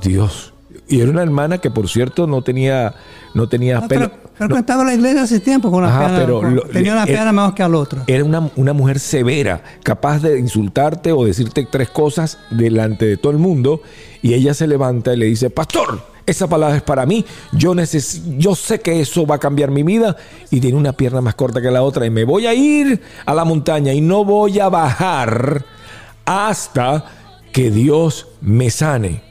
Dios. 0.00 0.52
Y 0.88 1.00
era 1.00 1.10
una 1.10 1.22
hermana 1.22 1.58
que 1.58 1.70
por 1.70 1.88
cierto 1.88 2.26
no 2.26 2.42
tenía, 2.42 2.94
no 3.34 3.48
tenía 3.48 3.78
Ah, 3.78 3.88
pelo. 3.88 4.10
Fre- 4.46 4.54
frequentava 4.54 4.88
a 4.88 4.94
igreja 4.94 5.22
hace 5.22 5.40
tempo 5.40 5.70
com 5.70 5.80
a 5.80 5.88
Ajá, 5.88 6.16
pero 6.16 6.42
lo- 6.42 6.62
uma 6.64 7.04
eh, 7.04 7.06
perna 7.06 7.32
maior 7.32 7.54
que 7.54 7.62
a 7.62 7.68
outra. 7.68 8.04
Era 8.06 8.24
una, 8.24 8.50
una 8.56 8.72
mujer 8.72 8.98
severa, 8.98 9.62
capaz 9.82 10.20
de 10.22 10.38
insultarte 10.38 11.12
o 11.12 11.24
decirte 11.24 11.66
tres 11.70 11.90
cosas 11.90 12.38
delante 12.50 13.06
de 13.06 13.16
todo 13.16 13.32
el 13.32 13.38
mundo. 13.38 13.82
Y 14.22 14.34
ella 14.34 14.52
se 14.54 14.66
levanta 14.66 15.12
y 15.14 15.16
le 15.16 15.26
dice, 15.26 15.48
pastor, 15.50 16.00
esa 16.26 16.46
palabra 16.48 16.76
es 16.76 16.82
para 16.82 17.06
mí. 17.06 17.24
Yo, 17.52 17.74
neces 17.74 18.22
yo 18.38 18.54
sé 18.54 18.80
que 18.80 19.00
eso 19.00 19.26
va 19.26 19.36
a 19.36 19.38
cambiar 19.38 19.70
mi 19.70 19.82
vida. 19.82 20.16
Y 20.50 20.60
tiene 20.60 20.76
una 20.76 20.92
pierna 20.92 21.20
más 21.20 21.34
corta 21.34 21.60
que 21.62 21.70
la 21.70 21.82
otra. 21.82 22.04
Y 22.06 22.10
me 22.10 22.24
voy 22.24 22.46
a 22.46 22.54
ir 22.54 23.00
a 23.26 23.34
la 23.34 23.44
montaña 23.44 23.92
y 23.92 24.00
no 24.00 24.24
voy 24.24 24.58
a 24.60 24.68
bajar 24.68 25.64
hasta 26.24 27.04
que 27.52 27.70
Dios 27.70 28.28
me 28.40 28.70
sane. 28.70 29.29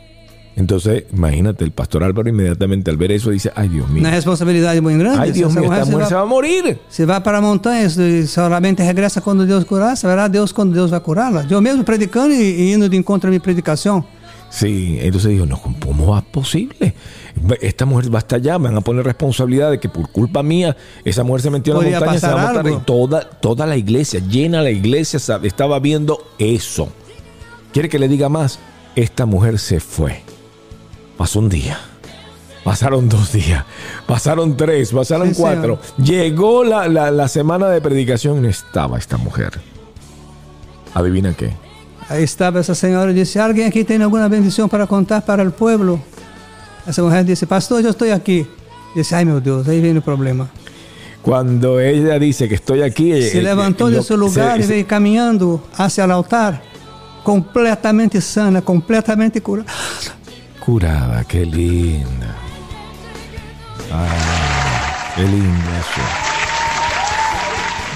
Entonces, 0.59 1.05
imagínate, 1.13 1.63
el 1.63 1.71
pastor 1.71 2.03
Álvaro 2.03 2.27
inmediatamente 2.27 2.91
al 2.91 2.97
ver 2.97 3.13
eso 3.13 3.31
dice, 3.31 3.49
ay 3.55 3.69
Dios 3.69 3.89
mío, 3.89 4.01
Uma 4.01 4.11
responsabilidade 4.11 4.81
muito 4.81 4.99
grande. 4.99 5.21
ay 5.21 5.31
Dios 5.31 5.53
mío, 5.55 5.71
esta 5.71 5.85
se 5.85 5.91
mujer 5.91 6.07
se 6.07 6.15
va 6.15 6.21
a 6.21 6.25
morir. 6.25 6.77
Você 6.89 7.05
vai 7.05 7.21
para 7.21 7.37
a 7.37 7.41
montanha 7.41 7.85
e 7.85 8.27
solamente 8.27 8.83
regressa 8.83 9.21
quando 9.21 9.45
Deus 9.45 9.63
curar, 9.63 9.95
saberá 9.95 10.27
Deus 10.27 10.51
quando 10.51 10.73
Deus 10.73 10.91
vai 10.91 10.99
curá-la. 10.99 11.45
Eu 11.49 11.61
mesmo 11.61 11.85
predicando 11.85 12.33
e, 12.33 12.41
e 12.41 12.73
indo 12.73 12.89
de 12.89 12.97
encontro 12.97 13.29
à 13.29 13.31
minha 13.31 13.39
predicação, 13.39 14.03
Sí, 14.51 14.97
entonces 14.99 15.29
dijo, 15.29 15.45
no, 15.45 15.61
¿cómo 15.61 16.07
va 16.07 16.21
posible? 16.21 16.95
Esta 17.61 17.85
mujer 17.85 18.11
va 18.11 18.17
a 18.17 18.21
estar 18.21 18.39
allá, 18.39 18.57
me 18.57 18.67
van 18.69 18.77
a 18.77 18.81
poner 18.81 19.05
responsabilidad 19.05 19.69
de 19.69 19.79
que 19.79 19.89
por 19.89 20.09
culpa 20.09 20.41
mía 20.41 20.75
esa 21.05 21.23
mujer 21.23 21.41
se 21.43 21.51
metió 21.51 21.79
en 21.79 21.91
la 21.91 21.99
montaña, 21.99 22.19
se 22.19 22.27
va 22.27 22.49
a 22.49 22.53
matar. 22.53 22.67
Y 22.67 22.77
toda, 22.83 23.21
toda 23.21 23.67
la 23.67 23.77
iglesia, 23.77 24.19
llena 24.19 24.63
la 24.63 24.71
iglesia, 24.71 25.19
estaba 25.43 25.79
viendo 25.79 26.17
eso. 26.39 26.89
¿Quiere 27.71 27.89
que 27.89 27.99
le 27.99 28.07
diga 28.07 28.27
más? 28.27 28.57
Esta 28.95 29.27
mujer 29.27 29.59
se 29.59 29.79
fue. 29.79 30.23
Pasó 31.19 31.39
un 31.39 31.49
día. 31.49 31.77
Pasaron 32.63 33.09
dos 33.09 33.33
días. 33.33 33.63
Pasaron 34.07 34.55
tres. 34.55 34.91
Pasaron 34.91 35.29
Sí, 35.35 35.41
cuatro. 35.41 35.77
Llegó 35.97 36.63
la, 36.63 36.87
la- 36.87 37.11
la 37.11 37.27
semana 37.27 37.67
de 37.69 37.81
predicación 37.81 38.37
y 38.37 38.41
no 38.41 38.47
estaba 38.49 38.97
esta 38.97 39.17
mujer. 39.17 39.59
¿Adivina 40.93 41.33
qué? 41.33 41.51
Aí 42.09 42.23
estava 42.23 42.59
essa 42.61 42.73
senhora 42.73 43.11
e 43.11 43.13
disse: 43.13 43.37
Alguém 43.37 43.65
aqui 43.65 43.83
tem 43.83 44.01
alguma 44.01 44.27
bendição 44.29 44.67
para 44.69 44.87
contar 44.87 45.21
para 45.21 45.43
o 45.47 45.51
povo? 45.51 46.01
Essa 46.87 47.03
mulher 47.03 47.23
disse: 47.25 47.45
Pastor, 47.45 47.83
eu 47.83 47.91
estou 47.91 48.11
aqui. 48.13 48.47
Disse: 48.95 49.13
Ai 49.13 49.25
meu 49.25 49.39
Deus, 49.41 49.67
aí 49.67 49.79
vem 49.81 49.97
o 49.97 50.01
problema. 50.01 50.49
Cuando 51.21 51.79
ella 51.81 52.17
dice 52.17 52.47
que 52.47 52.55
estoy 52.55 52.81
aquí, 52.81 53.11
Se 53.21 53.39
eh, 53.39 53.41
levantou 53.41 53.89
eh, 53.89 53.97
de 53.97 54.03
seu 54.03 54.15
lugar 54.17 54.53
se- 54.55 54.59
e 54.59 54.63
se- 54.63 54.69
veio 54.73 54.85
caminhando 54.85 55.61
hacia 55.77 56.07
o 56.07 56.11
altar, 56.11 56.61
completamente 57.23 58.21
sana, 58.21 58.61
completamente 58.61 59.41
curada. 59.41 59.69
Qué 61.27 61.45
linda. 61.45 62.35
Ah, 63.91 65.13
qué 65.15 65.23
lindo 65.23 65.69
eso. 65.79 66.01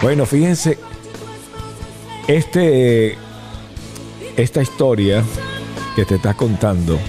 Bueno, 0.01 0.25
fíjense, 0.25 0.79
este, 2.27 3.15
esta 4.35 4.61
historia 4.61 5.23
que 5.95 6.05
te 6.05 6.15
está 6.15 6.33
contando, 6.33 6.99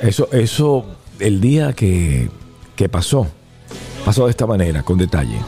eso, 0.00 0.28
eso, 0.32 0.86
el 1.18 1.40
día 1.40 1.74
que, 1.74 2.30
que 2.74 2.88
pasó, 2.88 3.26
pasó 4.04 4.24
de 4.24 4.30
esta 4.30 4.46
manera, 4.46 4.82
con 4.82 4.98
detalle. 4.98 5.38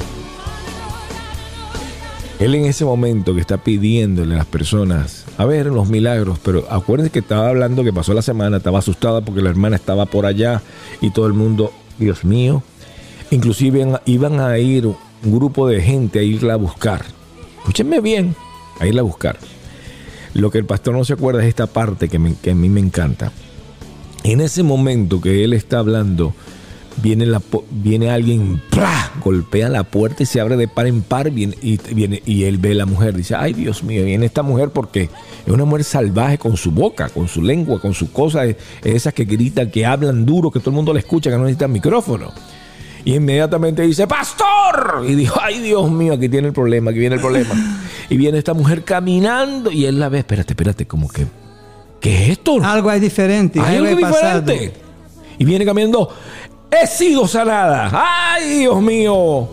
Él 2.38 2.54
en 2.54 2.66
ese 2.66 2.84
momento 2.84 3.34
que 3.34 3.40
está 3.40 3.56
pidiéndole 3.56 4.34
a 4.34 4.38
las 4.38 4.46
personas 4.46 5.17
a 5.38 5.44
ver 5.46 5.66
los 5.66 5.88
milagros, 5.88 6.38
pero 6.42 6.66
acuérdense 6.70 7.10
que 7.12 7.20
estaba 7.20 7.48
hablando 7.48 7.82
que 7.84 7.92
pasó 7.92 8.12
la 8.12 8.22
semana, 8.22 8.58
estaba 8.58 8.80
asustada 8.80 9.20
porque 9.22 9.40
la 9.40 9.48
hermana 9.50 9.76
estaba 9.76 10.04
por 10.06 10.26
allá 10.26 10.60
y 11.00 11.10
todo 11.10 11.26
el 11.26 11.32
mundo, 11.32 11.72
Dios 11.98 12.24
mío, 12.24 12.62
inclusive 13.30 13.86
iban- 14.06 14.40
a 14.40 14.58
ir 14.58 14.86
un 14.86 14.96
grupo 15.22 15.66
de 15.68 15.80
gente 15.80 16.18
a 16.18 16.22
irla 16.22 16.54
a 16.54 16.56
buscar. 16.56 17.04
Escúchenme 17.60 18.00
bien, 18.00 18.34
a 18.80 18.86
irla 18.86 19.00
a 19.00 19.04
buscar. 19.04 19.38
Lo 20.34 20.50
que 20.50 20.58
el 20.58 20.64
pastor 20.64 20.94
no 20.94 21.04
se 21.04 21.14
acuerda 21.14 21.42
es 21.42 21.48
esta 21.48 21.66
parte 21.66 22.08
que, 22.08 22.18
me- 22.18 22.34
que 22.36 22.50
a 22.50 22.54
mí 22.54 22.68
me 22.68 22.80
encanta. 22.80 23.32
En 24.24 24.40
ese 24.40 24.62
momento 24.62 25.20
que 25.20 25.44
él 25.44 25.52
está 25.52 25.78
hablando, 25.78 26.34
viene, 27.02 27.26
la, 27.26 27.40
viene 27.70 28.10
alguien, 28.10 28.60
¡plá! 28.70 29.10
golpea 29.24 29.68
la 29.68 29.84
puerta 29.84 30.22
y 30.22 30.26
se 30.26 30.40
abre 30.40 30.56
de 30.56 30.68
par 30.68 30.86
en 30.86 31.02
par 31.02 31.30
viene, 31.30 31.56
y, 31.62 31.78
viene, 31.94 32.22
y 32.24 32.44
él 32.44 32.58
ve 32.58 32.72
a 32.72 32.74
la 32.76 32.86
mujer. 32.86 33.14
Dice, 33.16 33.34
ay 33.34 33.52
Dios 33.52 33.82
mío, 33.82 34.04
viene 34.04 34.26
esta 34.26 34.42
mujer 34.42 34.70
porque 34.70 35.02
es 35.46 35.52
una 35.52 35.64
mujer 35.64 35.84
salvaje 35.84 36.38
con 36.38 36.56
su 36.56 36.70
boca, 36.70 37.08
con 37.08 37.28
su 37.28 37.42
lengua, 37.42 37.80
con 37.80 37.94
su 37.94 38.12
cosa, 38.12 38.44
es- 38.44 38.56
es 38.84 38.94
esas 38.94 39.14
que 39.14 39.24
gritan, 39.24 39.70
que 39.70 39.84
hablan 39.86 40.24
duro, 40.26 40.50
que 40.50 40.60
todo 40.60 40.70
el 40.70 40.76
mundo 40.76 40.92
le 40.92 41.00
escucha, 41.00 41.30
que 41.30 41.36
no 41.36 41.42
necesitan 41.44 41.72
micrófono. 41.72 42.32
Y 43.04 43.14
inmediatamente 43.14 43.82
dice, 43.82 44.06
pastor. 44.06 45.04
Y 45.08 45.14
dijo, 45.14 45.38
ay 45.42 45.60
Dios 45.60 45.90
mío, 45.90 46.14
aquí 46.14 46.28
tiene 46.28 46.48
el 46.48 46.52
problema, 46.54 46.90
aquí 46.90 47.00
viene 47.00 47.16
el 47.16 47.20
problema. 47.22 47.54
Y 48.10 48.16
viene 48.16 48.38
esta 48.38 48.54
mujer 48.54 48.84
caminando 48.84 49.70
y 49.70 49.84
él 49.84 50.00
la 50.00 50.08
ve, 50.08 50.20
espérate, 50.20 50.54
espérate, 50.54 50.86
como 50.86 51.08
que, 51.10 51.26
¿qué 52.00 52.24
es 52.24 52.30
esto? 52.30 52.56
Algo 52.64 52.90
é 52.90 52.98
diferente, 52.98 53.60
Hay 53.60 53.76
algo 53.76 53.94
diferente. 53.94 54.72
Y 55.38 55.44
viene 55.44 55.66
caminando. 55.66 56.08
He 56.70 56.86
sido 56.86 57.26
sanada. 57.26 57.90
Ay, 57.92 58.58
Dios 58.60 58.82
mío. 58.82 59.48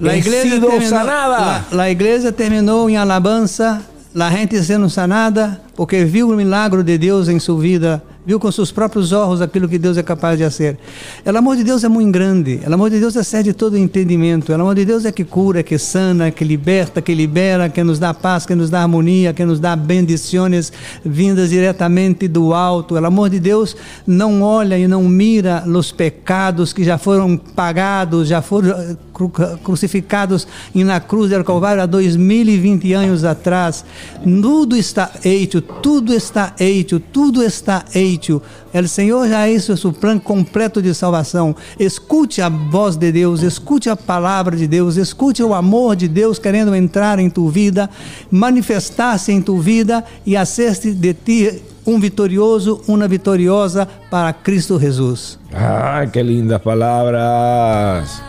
La 0.00 0.16
He 0.16 0.22
sido 0.22 0.66
terminou, 0.68 0.88
sanada. 0.88 1.38
la, 1.38 1.64
la 1.70 1.90
igreja 1.90 2.32
terminou 2.32 2.90
em 2.90 2.96
alabança, 2.96 3.80
a 4.18 4.30
gente 4.30 4.62
sendo 4.62 4.90
sanada, 4.90 5.60
porque 5.76 6.04
viu 6.04 6.28
o 6.28 6.36
milagro 6.36 6.82
de 6.82 6.98
Deus 6.98 7.28
em 7.28 7.38
sua 7.38 7.60
vida, 7.60 8.02
viu 8.24 8.38
com 8.38 8.50
seus 8.52 8.70
próprios 8.70 9.10
olhos 9.12 9.40
aquilo 9.40 9.68
que 9.68 9.78
Deus 9.78 9.96
é 9.96 10.02
capaz 10.02 10.38
de 10.38 10.44
fazer. 10.44 10.78
O 11.24 11.36
amor 11.36 11.56
de 11.56 11.64
Deus 11.64 11.82
é 11.82 11.88
muito 11.88 12.12
grande, 12.12 12.60
o 12.66 12.72
amor 12.72 12.88
de 12.90 13.00
Deus 13.00 13.16
excede 13.16 13.52
todo 13.52 13.76
entendimento, 13.76 14.52
o 14.52 14.54
amor 14.54 14.74
de 14.74 14.84
Deus 14.84 15.04
é 15.04 15.10
que 15.12 15.24
cura, 15.24 15.62
que 15.62 15.76
sana, 15.78 16.30
que 16.30 16.44
liberta, 16.44 17.02
que 17.02 17.14
libera, 17.14 17.68
que 17.68 17.82
nos 17.82 17.98
dá 17.98 18.14
paz, 18.14 18.46
que 18.46 18.54
nos 18.54 18.70
dá 18.70 18.82
harmonia, 18.82 19.32
que 19.32 19.44
nos 19.44 19.58
dá 19.58 19.74
bendições 19.74 20.72
vindas 21.04 21.50
diretamente 21.50 22.28
do 22.28 22.54
alto. 22.54 22.94
O 22.94 23.04
amor 23.04 23.28
de 23.28 23.40
Deus 23.40 23.74
não 24.06 24.42
olha 24.42 24.78
e 24.78 24.86
não 24.86 25.02
mira 25.04 25.64
os 25.66 25.90
pecados 25.90 26.72
que 26.72 26.84
já 26.84 26.98
foram 26.98 27.36
pagados, 27.36 28.28
já 28.28 28.40
foram 28.40 28.70
eh, 28.70 28.96
cru- 29.12 29.32
crucificados 29.64 30.46
na 30.74 31.00
cruz 31.00 31.30
do 31.30 31.42
Calvário 31.44 31.82
há 31.82 31.86
2020 31.86 32.92
anos 32.92 33.24
atrás. 33.24 33.84
Tudo 34.22 34.76
está 34.76 35.10
hecho, 35.24 35.60
tudo 35.60 36.14
está 36.14 36.54
hecho, 36.60 37.00
tudo 37.00 37.42
está 37.42 37.84
hecho. 38.14 38.42
O 38.74 38.88
Senhor 38.88 39.28
já 39.28 39.48
hizo 39.48 39.76
seu 39.76 39.92
plano 39.92 40.20
completo 40.20 40.80
de 40.80 40.94
salvação. 40.94 41.54
Escute 41.78 42.40
a 42.40 42.48
voz 42.48 42.96
de 42.96 43.12
Deus, 43.12 43.42
escute 43.42 43.88
a 43.90 43.96
palavra 43.96 44.56
de 44.56 44.66
Deus, 44.66 44.96
escute 44.96 45.42
o 45.42 45.54
amor 45.54 45.96
de 45.96 46.08
Deus 46.08 46.38
querendo 46.38 46.74
entrar 46.74 47.18
em 47.18 47.28
tu 47.28 47.48
vida, 47.48 47.88
manifestar-se 48.30 49.32
em 49.32 49.40
tu 49.40 49.58
vida 49.58 50.04
e 50.24 50.36
hacer-se 50.36 50.92
de 50.92 51.14
ti 51.14 51.62
um 51.86 51.98
vitorioso, 51.98 52.80
uma 52.86 53.08
vitoriosa 53.08 53.88
para 54.10 54.32
Cristo 54.32 54.78
Jesus. 54.78 55.38
Ay, 55.52 56.08
qué 56.08 56.22
lindas 56.22 56.62
palabras. 56.62 58.22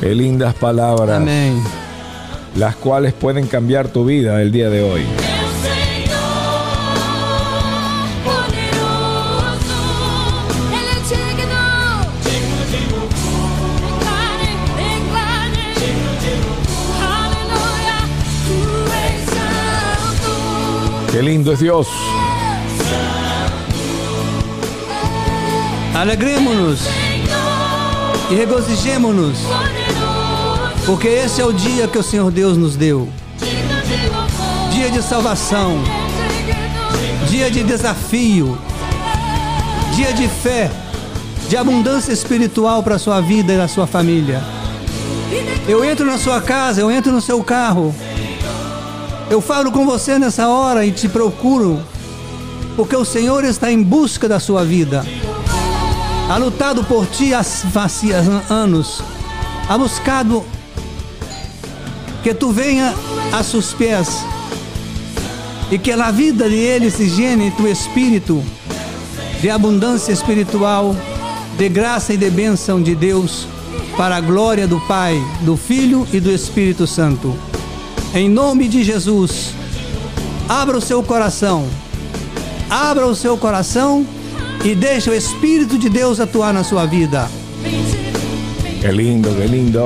Qué 0.00 0.14
lindas 0.14 0.52
palabras. 0.54 1.16
Amém. 1.16 1.83
Las 2.56 2.76
cuales 2.76 3.12
pueden 3.12 3.46
cambiar 3.46 3.88
tu 3.88 4.04
vida 4.04 4.40
el 4.40 4.52
día 4.52 4.70
de 4.70 4.82
hoy. 4.82 5.02
Qué 21.14 21.22
lindo 21.22 21.52
es 21.52 21.60
Dios. 21.60 21.86
Alegremos-nos 25.94 26.80
e 28.32 28.34
regozijemos-nos, 28.34 29.38
Poderoso, 29.38 30.03
porque 30.86 31.08
esse 31.08 31.40
é 31.40 31.44
o 31.44 31.52
dia 31.52 31.88
que 31.88 31.98
o 31.98 32.02
Senhor 32.02 32.30
Deus 32.30 32.56
nos 32.56 32.76
deu. 32.76 33.08
Dia 34.70 34.90
de 34.90 35.02
salvação, 35.02 35.78
dia 37.28 37.50
de 37.50 37.62
desafio, 37.62 38.58
dia 39.94 40.12
de 40.12 40.28
fé, 40.28 40.70
de 41.48 41.56
abundância 41.56 42.12
espiritual 42.12 42.82
para 42.82 42.96
a 42.96 42.98
sua 42.98 43.20
vida 43.20 43.52
e 43.52 43.56
na 43.56 43.68
sua 43.68 43.86
família. 43.86 44.42
Eu 45.66 45.84
entro 45.84 46.04
na 46.04 46.18
sua 46.18 46.40
casa, 46.42 46.80
eu 46.80 46.90
entro 46.90 47.12
no 47.12 47.20
seu 47.20 47.42
carro, 47.42 47.94
eu 49.30 49.40
falo 49.40 49.72
com 49.72 49.86
você 49.86 50.18
nessa 50.18 50.48
hora 50.48 50.84
e 50.84 50.92
te 50.92 51.08
procuro, 51.08 51.80
porque 52.76 52.94
o 52.94 53.04
Senhor 53.04 53.42
está 53.44 53.72
em 53.72 53.82
busca 53.82 54.28
da 54.28 54.38
sua 54.38 54.64
vida. 54.64 55.04
Ha 56.28 56.36
lutado 56.36 56.84
por 56.84 57.06
ti 57.06 57.32
há 57.32 57.40
há 57.40 58.52
anos, 58.52 59.02
ha 59.68 59.78
buscado 59.78 60.44
que 62.24 62.32
tu 62.32 62.50
venha 62.50 62.94
a 63.34 63.42
seus 63.42 63.74
pés 63.74 64.24
e 65.70 65.78
que 65.78 65.92
a 65.92 66.10
vida 66.10 66.48
de 66.48 66.56
ele 66.56 66.90
se 66.90 67.04
llene 67.04 67.48
em 67.48 67.50
tu 67.50 67.68
espírito 67.68 68.42
de 69.42 69.50
abundância 69.50 70.10
espiritual, 70.10 70.96
de 71.58 71.68
graça 71.68 72.14
e 72.14 72.16
de 72.16 72.30
bênção 72.30 72.80
de 72.80 72.94
Deus, 72.94 73.46
para 73.94 74.16
a 74.16 74.20
glória 74.22 74.66
do 74.66 74.80
Pai, 74.80 75.22
do 75.42 75.54
Filho 75.54 76.08
e 76.14 76.18
do 76.18 76.30
Espírito 76.30 76.86
Santo. 76.86 77.36
Em 78.14 78.26
nome 78.26 78.68
de 78.68 78.82
Jesus, 78.82 79.50
abra 80.48 80.78
o 80.78 80.80
seu 80.80 81.02
coração, 81.02 81.68
abra 82.70 83.06
o 83.06 83.14
seu 83.14 83.36
coração 83.36 84.06
e 84.64 84.74
deixe 84.74 85.10
o 85.10 85.14
Espírito 85.14 85.76
de 85.76 85.90
Deus 85.90 86.18
atuar 86.18 86.54
na 86.54 86.64
sua 86.64 86.86
vida. 86.86 87.30
Qué 88.80 88.90
lindo, 88.90 89.28
qué 89.34 89.46
lindo. 89.46 89.80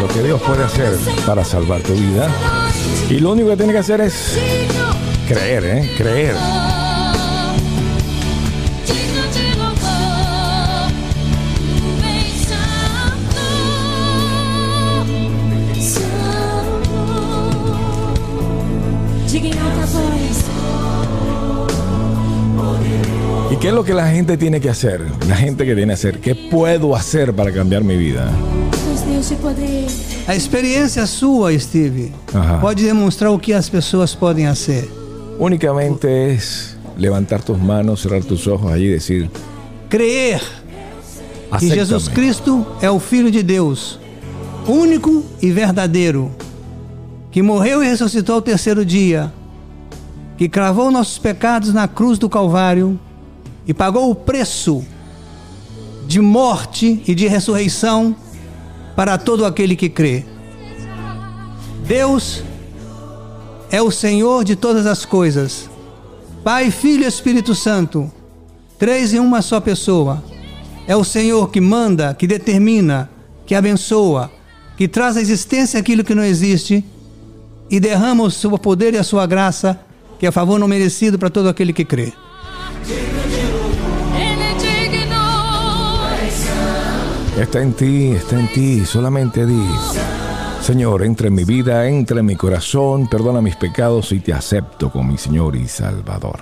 lo 0.00 0.08
que 0.08 0.22
Dios 0.22 0.40
puede 0.42 0.64
hacer 0.64 0.96
para 1.24 1.44
salvar 1.44 1.80
tu 1.82 1.94
vida. 1.94 2.28
Y 3.08 3.20
lo 3.20 3.32
único 3.32 3.48
que 3.50 3.56
tiene 3.56 3.72
que 3.72 3.78
hacer 3.78 4.00
es 4.00 4.38
creer, 5.28 5.64
¿eh? 5.64 5.90
Creer. 5.96 6.36
¿Y 23.50 23.56
qué 23.58 23.68
es 23.68 23.74
lo 23.74 23.84
que 23.84 23.94
la 23.94 24.08
gente 24.08 24.36
tiene 24.36 24.60
que 24.60 24.68
hacer? 24.68 25.00
La 25.28 25.36
gente 25.36 25.64
que 25.64 25.74
tiene 25.74 25.88
que 25.88 25.94
hacer, 25.94 26.20
¿qué 26.20 26.34
puedo 26.34 26.94
hacer 26.94 27.32
para 27.32 27.52
cambiar 27.52 27.84
mi 27.84 27.96
vida? 27.96 28.30
Deus 29.06 29.28
te 29.28 29.36
poder. 29.36 29.86
A 30.26 30.34
experiência 30.34 31.06
sua, 31.06 31.56
Steve, 31.58 32.12
Aham. 32.34 32.60
pode 32.60 32.84
demonstrar 32.84 33.30
o 33.30 33.38
que 33.38 33.52
as 33.52 33.68
pessoas 33.68 34.14
podem 34.14 34.46
fazer. 34.46 34.90
Únicamente 35.38 36.06
es 36.06 36.76
levantar 36.96 37.42
tus 37.42 37.58
manos, 37.58 38.00
cerrar 38.00 38.24
tus 38.24 38.46
ojos 38.46 38.72
allí 38.72 38.86
y 38.86 38.90
decir, 38.90 39.30
Crer 39.88 40.40
que. 41.58 41.68
Jesus 41.68 42.08
Cristo 42.08 42.66
é 42.80 42.90
o 42.90 42.98
Filho 42.98 43.30
de 43.30 43.42
Deus, 43.42 43.98
único 44.66 45.24
e 45.40 45.50
verdadeiro, 45.50 46.30
que 47.30 47.42
morreu 47.42 47.82
e 47.82 47.86
ressuscitou 47.86 48.36
ao 48.36 48.42
terceiro 48.42 48.84
dia, 48.84 49.32
que 50.36 50.48
cravou 50.48 50.90
nossos 50.90 51.18
pecados 51.18 51.72
na 51.72 51.86
cruz 51.86 52.18
do 52.18 52.28
Calvário 52.28 52.98
e 53.66 53.72
pagou 53.72 54.10
o 54.10 54.14
preço 54.14 54.84
de 56.06 56.20
morte 56.20 57.02
e 57.06 57.14
de 57.14 57.26
ressurreição 57.26 58.14
para 58.96 59.18
todo 59.18 59.44
aquele 59.44 59.76
que 59.76 59.90
crê. 59.90 60.24
Deus 61.86 62.42
é 63.70 63.80
o 63.82 63.90
Senhor 63.90 64.42
de 64.42 64.56
todas 64.56 64.86
as 64.86 65.04
coisas, 65.04 65.68
Pai, 66.42 66.70
Filho 66.70 67.04
e 67.04 67.06
Espírito 67.06 67.54
Santo, 67.54 68.10
três 68.78 69.12
em 69.12 69.18
uma 69.18 69.42
só 69.42 69.60
pessoa. 69.60 70.24
É 70.86 70.96
o 70.96 71.04
Senhor 71.04 71.50
que 71.50 71.60
manda, 71.60 72.14
que 72.14 72.26
determina, 72.26 73.10
que 73.44 73.54
abençoa, 73.54 74.30
que 74.76 74.86
traz 74.86 75.16
à 75.16 75.20
existência 75.20 75.78
aquilo 75.78 76.04
que 76.04 76.14
não 76.14 76.24
existe 76.24 76.84
e 77.68 77.80
derrama 77.80 78.24
o 78.24 78.30
seu 78.30 78.56
poder 78.58 78.94
e 78.94 78.98
a 78.98 79.02
sua 79.02 79.26
graça, 79.26 79.78
que 80.18 80.26
é 80.26 80.30
favor 80.30 80.58
não 80.58 80.68
merecido 80.68 81.18
para 81.18 81.30
todo 81.30 81.48
aquele 81.48 81.72
que 81.72 81.84
crê. 81.84 82.12
Está 87.36 87.60
en 87.60 87.74
ti, 87.74 88.12
está 88.12 88.40
en 88.40 88.48
ti, 88.48 88.86
solamente 88.86 89.44
di. 89.44 89.68
Señor, 90.62 91.04
entra 91.04 91.28
en 91.28 91.34
mi 91.34 91.44
vida, 91.44 91.86
entra 91.86 92.20
en 92.20 92.26
mi 92.26 92.34
corazón, 92.34 93.08
perdona 93.08 93.42
mis 93.42 93.56
pecados 93.56 94.10
y 94.12 94.20
te 94.20 94.32
acepto 94.32 94.90
como 94.90 95.12
mi 95.12 95.18
Señor 95.18 95.54
y 95.54 95.68
Salvador. 95.68 96.40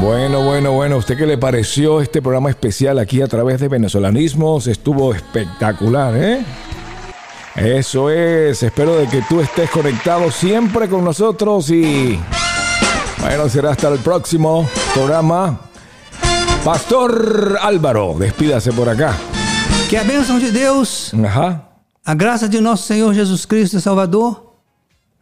Bueno, 0.00 0.44
bueno, 0.44 0.72
bueno, 0.72 0.96
¿a 0.96 0.98
usted 0.98 1.16
qué 1.16 1.26
le 1.26 1.38
pareció 1.38 2.00
este 2.00 2.20
programa 2.20 2.50
especial 2.50 2.98
aquí 2.98 3.22
a 3.22 3.28
través 3.28 3.60
de 3.60 3.68
Venezolanismos? 3.68 4.66
Estuvo 4.66 5.14
espectacular, 5.14 6.14
¿eh? 6.16 6.44
Eso 7.56 8.10
es, 8.10 8.62
espero 8.62 8.96
de 8.96 9.06
que 9.06 9.22
tú 9.28 9.40
estés 9.40 9.70
conectado 9.70 10.30
siempre 10.30 10.88
con 10.88 11.04
nosotros 11.04 11.70
y 11.70 12.18
bueno, 13.20 13.48
será 13.48 13.70
hasta 13.70 13.88
el 13.88 14.00
próximo 14.00 14.68
programa. 14.92 15.60
Pastor 16.64 17.58
Álvaro, 17.60 18.16
despídase 18.18 18.72
por 18.72 18.88
acá. 18.88 19.14
Que 19.88 19.96
a 19.96 20.02
bênção 20.02 20.38
de 20.38 20.50
Deus, 20.50 21.12
Ajá. 21.14 21.68
a 22.04 22.14
graça 22.14 22.48
de 22.48 22.60
nosso 22.60 22.86
Senhor 22.88 23.14
Jesus 23.14 23.46
Cristo 23.46 23.80
Salvador, 23.80 24.43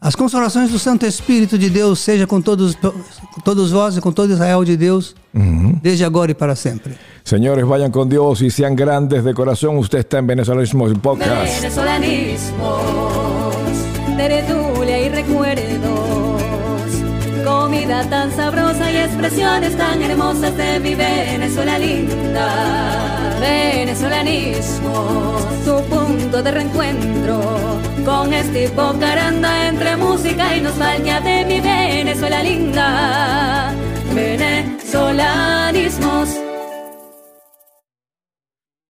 as 0.02 0.16
consolações 0.16 0.72
do 0.72 0.80
Santo 0.80 1.06
Espírito 1.06 1.56
de 1.56 1.70
Deus 1.70 2.00
seja 2.00 2.26
com 2.26 2.40
todos, 2.40 2.74
com 2.74 3.40
todos 3.44 3.70
vós 3.70 3.96
e 3.96 4.00
com 4.00 4.10
todo 4.10 4.32
Israel 4.32 4.64
de 4.64 4.76
Deus, 4.76 5.14
desde 5.80 6.04
agora 6.04 6.32
e 6.32 6.34
para 6.34 6.56
sempre. 6.56 6.94
Señores, 7.22 7.64
vayan 7.64 7.92
con 7.92 8.08
Dios 8.08 8.42
y 8.42 8.50
sean 8.50 8.74
grandes 8.74 9.22
de 9.22 9.32
corazón. 9.32 9.76
Usted 9.76 10.00
está 10.00 10.18
en 10.18 10.26
Venezolanismos 10.26 10.92
Podcast. 10.98 11.62
Venezolanismos, 11.62 12.82
y 14.82 15.08
recuerdos, 15.08 15.71
comida 17.62 18.02
tan 18.10 18.34
sabrosa 18.34 18.90
y 18.90 18.96
expresiones 18.96 19.76
tan 19.76 20.02
hermosas 20.02 20.56
de 20.56 20.80
mi 20.80 20.96
Venezuela 20.96 21.78
linda. 21.78 23.38
Venezolanismo, 23.40 25.38
su 25.64 25.80
punto 25.84 26.42
de 26.42 26.50
reencuentro 26.50 27.40
con 28.04 28.34
este 28.34 28.68
caranda 28.98 29.68
entre 29.68 29.96
música 29.96 30.56
y 30.56 30.60
nostalgia 30.60 31.20
de 31.20 31.44
mi 31.44 31.60
Venezuela 31.60 32.42
linda. 32.42 33.72
Venezolanismos 34.12 36.41